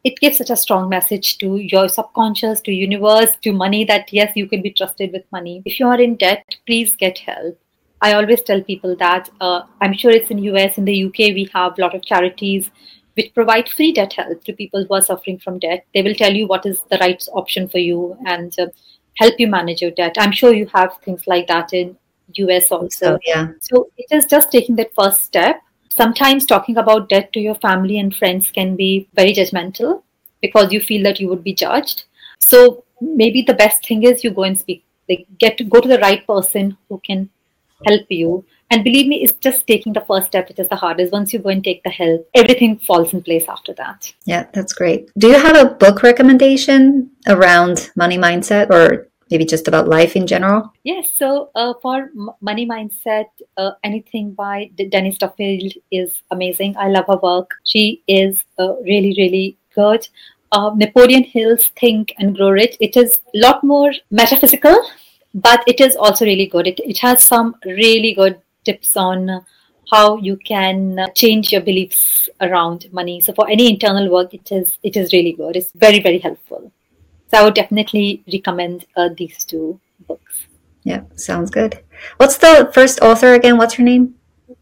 it 0.03 0.17
gives 0.19 0.37
such 0.37 0.49
a 0.49 0.55
strong 0.55 0.89
message 0.89 1.37
to 1.39 1.57
your 1.57 1.89
subconscious, 1.89 2.61
to 2.61 2.71
universe, 2.71 3.31
to 3.41 3.51
money 3.51 3.83
that 3.85 4.11
yes, 4.13 4.31
you 4.35 4.47
can 4.47 4.61
be 4.61 4.71
trusted 4.71 5.11
with 5.11 5.23
money. 5.31 5.61
If 5.65 5.79
you 5.79 5.87
are 5.87 5.99
in 5.99 6.15
debt, 6.15 6.45
please 6.65 6.95
get 6.95 7.17
help. 7.19 7.59
I 8.01 8.13
always 8.13 8.41
tell 8.41 8.61
people 8.61 8.95
that 8.97 9.29
uh, 9.41 9.63
I'm 9.81 9.93
sure 9.93 10.11
it's 10.11 10.29
in 10.29 10.37
US, 10.39 10.77
in 10.77 10.85
the 10.85 11.05
UK, 11.05 11.17
we 11.35 11.49
have 11.53 11.77
a 11.77 11.81
lot 11.81 11.95
of 11.95 12.05
charities 12.05 12.69
which 13.15 13.33
provide 13.33 13.67
free 13.67 13.91
debt 13.91 14.13
help 14.13 14.43
to 14.43 14.53
people 14.53 14.85
who 14.85 14.93
are 14.93 15.01
suffering 15.01 15.39
from 15.39 15.57
debt. 15.57 15.85
They 15.93 16.03
will 16.03 16.13
tell 16.13 16.31
you 16.31 16.45
what 16.47 16.67
is 16.67 16.81
the 16.91 16.99
right 16.99 17.21
option 17.33 17.67
for 17.67 17.79
you 17.79 18.15
and 18.27 18.53
uh, 18.59 18.67
help 19.15 19.33
you 19.39 19.47
manage 19.47 19.81
your 19.81 19.91
debt. 19.91 20.15
I'm 20.19 20.31
sure 20.31 20.53
you 20.53 20.67
have 20.73 20.97
things 21.03 21.25
like 21.25 21.47
that 21.47 21.73
in 21.73 21.97
US 22.35 22.71
also. 22.71 22.89
So, 22.89 23.19
yeah. 23.25 23.47
So 23.59 23.89
it 23.97 24.05
is 24.11 24.25
just 24.25 24.51
taking 24.51 24.75
that 24.75 24.93
first 24.93 25.21
step. 25.21 25.61
Sometimes 25.97 26.45
talking 26.45 26.77
about 26.77 27.09
debt 27.09 27.33
to 27.33 27.39
your 27.39 27.55
family 27.55 27.97
and 27.97 28.15
friends 28.15 28.51
can 28.51 28.75
be 28.75 29.09
very 29.15 29.33
judgmental 29.33 30.03
because 30.41 30.71
you 30.71 30.79
feel 30.79 31.01
that 31.03 31.19
you 31.19 31.27
would 31.27 31.43
be 31.43 31.55
judged. 31.55 32.03
So 32.39 32.83
maybe 33.01 33.41
the 33.41 33.55
best 33.55 33.87
thing 33.87 34.03
is 34.03 34.23
you 34.23 34.29
go 34.29 34.43
and 34.43 34.59
speak. 34.59 34.83
Like 35.09 35.25
get 35.39 35.57
to 35.57 35.63
go 35.63 35.81
to 35.81 35.87
the 35.87 35.97
right 35.99 36.25
person 36.27 36.77
who 36.87 37.01
can 37.03 37.29
help 37.85 38.05
you. 38.09 38.45
And 38.69 38.83
believe 38.83 39.07
me, 39.07 39.23
it's 39.23 39.33
just 39.39 39.65
taking 39.65 39.93
the 39.93 40.01
first 40.01 40.27
step 40.27 40.49
which 40.49 40.59
is 40.59 40.69
the 40.69 40.75
hardest. 40.75 41.13
Once 41.13 41.33
you 41.33 41.39
go 41.39 41.49
and 41.49 41.63
take 41.63 41.81
the 41.83 41.89
help, 41.89 42.29
everything 42.35 42.77
falls 42.77 43.13
in 43.13 43.23
place 43.23 43.45
after 43.47 43.73
that. 43.75 44.13
Yeah, 44.25 44.45
that's 44.53 44.73
great. 44.73 45.09
Do 45.17 45.29
you 45.29 45.39
have 45.39 45.57
a 45.57 45.73
book 45.73 46.03
recommendation 46.03 47.11
around 47.27 47.91
money 47.95 48.17
mindset 48.17 48.69
or 48.69 49.07
maybe 49.29 49.45
just 49.45 49.67
about 49.67 49.87
life 49.87 50.15
in 50.15 50.27
general? 50.27 50.73
Yes. 50.83 51.09
So 51.15 51.51
uh, 51.55 51.73
for 51.81 52.09
money 52.41 52.65
mindset, 52.65 53.25
uh, 53.57 53.71
anything 53.83 54.33
by 54.33 54.69
Denise 54.75 55.17
Duffield 55.17 55.73
is 55.91 56.21
amazing. 56.31 56.75
I 56.77 56.89
love 56.89 57.05
her 57.07 57.17
work. 57.17 57.51
She 57.65 58.03
is 58.07 58.43
uh, 58.59 58.75
really, 58.81 59.13
really 59.17 59.57
good. 59.75 60.07
Uh, 60.51 60.71
Napoleon 60.75 61.23
Hill's 61.23 61.67
Think 61.79 62.13
and 62.19 62.35
Grow 62.35 62.49
Rich. 62.51 62.77
It 62.79 62.95
is 62.95 63.19
a 63.35 63.39
lot 63.39 63.63
more 63.63 63.91
metaphysical 64.11 64.75
but 65.33 65.63
it 65.67 65.79
is 65.79 65.95
also 65.95 66.25
really 66.25 66.47
good. 66.47 66.67
It, 66.67 66.79
it 66.79 66.97
has 66.99 67.23
some 67.23 67.55
really 67.65 68.13
good 68.13 68.41
tips 68.65 68.97
on 68.97 69.45
how 69.91 70.17
you 70.17 70.37
can 70.37 71.07
change 71.15 71.51
your 71.51 71.61
beliefs 71.61 72.27
around 72.41 72.87
money. 72.91 73.21
So 73.21 73.33
for 73.33 73.49
any 73.49 73.69
internal 73.69 74.09
work, 74.11 74.33
it 74.33 74.51
is 74.51 74.77
it 74.83 74.97
is 74.97 75.13
really 75.13 75.33
good. 75.33 75.55
It's 75.55 75.71
very 75.71 76.01
very 76.01 76.19
helpful. 76.19 76.71
So 77.29 77.39
I 77.39 77.43
would 77.43 77.55
definitely 77.55 78.23
recommend 78.31 78.85
uh, 78.95 79.09
these 79.17 79.43
two 79.43 79.79
books. 80.07 80.47
Yeah, 80.83 81.01
sounds 81.15 81.51
good. 81.51 81.83
What's 82.17 82.37
the 82.37 82.71
first 82.73 83.01
author 83.01 83.33
again? 83.33 83.57
What's 83.57 83.73
her 83.75 83.83
name? 83.83 84.15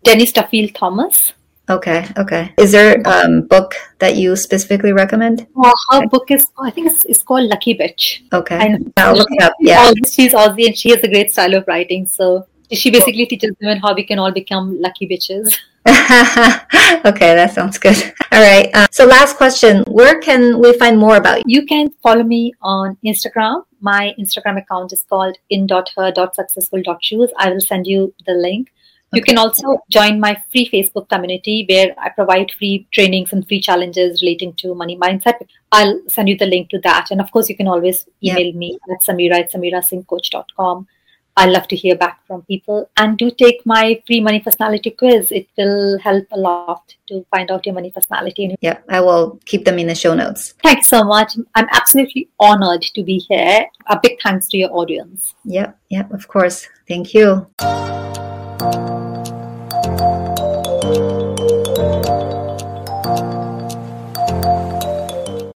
Denise 0.03 0.33
Duffield 0.33 0.73
Thomas. 0.73 1.33
Okay, 1.67 2.07
okay. 2.17 2.53
Is 2.57 2.71
there 2.71 3.01
a 3.01 3.09
um, 3.09 3.41
book 3.41 3.73
that 3.99 4.15
you 4.15 4.35
specifically 4.35 4.93
recommend? 4.93 5.47
Well, 5.55 5.73
her 5.91 5.97
okay. 5.97 6.07
book 6.07 6.29
is, 6.29 6.47
I 6.59 6.69
think 6.69 6.91
it's, 6.91 7.05
it's 7.05 7.23
called 7.23 7.49
Lucky 7.49 7.75
Bitch. 7.75 8.21
Okay. 8.31 8.55
And 8.55 8.93
I'll 8.97 9.15
look 9.15 9.27
it 9.31 9.43
up. 9.43 9.53
Yeah. 9.59 9.91
She's 10.07 10.33
Aussie 10.33 10.67
and 10.67 10.77
she 10.77 10.91
has 10.91 11.03
a 11.03 11.07
great 11.07 11.31
style 11.31 11.55
of 11.55 11.65
writing. 11.67 12.05
So 12.05 12.47
she 12.71 12.91
basically 12.91 13.25
teaches 13.25 13.55
women 13.61 13.79
how 13.79 13.95
we 13.95 14.03
can 14.03 14.19
all 14.19 14.31
become 14.31 14.79
lucky 14.79 15.07
bitches. 15.07 15.55
okay, 17.05 17.35
that 17.35 17.51
sounds 17.53 17.77
good. 17.77 17.95
All 18.31 18.41
right. 18.41 18.69
Uh, 18.73 18.87
so, 18.91 19.05
last 19.05 19.37
question 19.37 19.83
Where 19.87 20.19
can 20.19 20.59
we 20.59 20.73
find 20.79 20.97
more 20.97 21.17
about 21.17 21.37
you? 21.37 21.43
You 21.47 21.65
can 21.65 21.91
follow 22.01 22.23
me 22.23 22.53
on 22.61 22.97
Instagram. 23.05 23.63
My 23.81 24.13
Instagram 24.19 24.57
account 24.57 24.93
is 24.93 25.05
called 25.07 25.37
in.her.successful.shoes. 25.49 27.31
I 27.37 27.51
will 27.51 27.61
send 27.61 27.85
you 27.85 28.13
the 28.25 28.33
link. 28.33 28.71
You 29.13 29.21
can 29.21 29.37
also 29.37 29.77
join 29.89 30.19
my 30.19 30.35
free 30.51 30.69
Facebook 30.69 31.07
community 31.07 31.65
where 31.69 31.95
I 31.97 32.09
provide 32.09 32.51
free 32.51 32.87
trainings 32.91 33.31
and 33.31 33.47
free 33.47 33.61
challenges 33.61 34.21
relating 34.21 34.53
to 34.55 34.75
money 34.75 34.97
mindset. 34.97 35.35
I'll 35.71 36.01
send 36.09 36.27
you 36.27 36.37
the 36.37 36.47
link 36.47 36.69
to 36.71 36.79
that. 36.79 37.11
And 37.11 37.21
of 37.21 37.31
course, 37.31 37.47
you 37.47 37.55
can 37.55 37.67
always 37.67 38.07
email 38.23 38.47
yeah. 38.47 38.57
me 38.57 38.77
at 38.91 39.01
Sameera 39.01 39.39
at 39.39 39.53
sameerasinghcoach.com. 39.53 40.87
I 41.37 41.47
love 41.47 41.67
to 41.67 41.75
hear 41.75 41.95
back 41.95 42.25
from 42.27 42.43
people. 42.43 42.89
And 42.97 43.17
do 43.17 43.29
take 43.29 43.65
my 43.65 44.01
free 44.07 44.21
money 44.21 44.39
personality 44.39 44.91
quiz. 44.91 45.31
It 45.31 45.47
will 45.57 45.99
help 45.99 46.25
a 46.31 46.37
lot 46.37 46.95
to 47.07 47.25
find 47.29 47.51
out 47.51 47.65
your 47.65 47.75
money 47.75 47.91
personality. 47.91 48.55
Yeah, 48.61 48.79
I 48.89 49.01
will 49.01 49.39
keep 49.45 49.65
them 49.65 49.77
in 49.77 49.87
the 49.87 49.95
show 49.95 50.15
notes. 50.15 50.53
Thanks 50.63 50.87
so 50.87 51.03
much. 51.03 51.33
I'm 51.55 51.67
absolutely 51.71 52.29
honored 52.39 52.83
to 52.83 53.03
be 53.03 53.19
here. 53.29 53.65
A 53.87 53.99
big 54.01 54.17
thanks 54.21 54.47
to 54.49 54.57
your 54.57 54.71
audience. 54.71 55.35
Yeah, 55.43 55.73
yeah, 55.89 56.07
of 56.11 56.27
course. 56.27 56.67
Thank 56.87 57.13
you. 57.13 57.47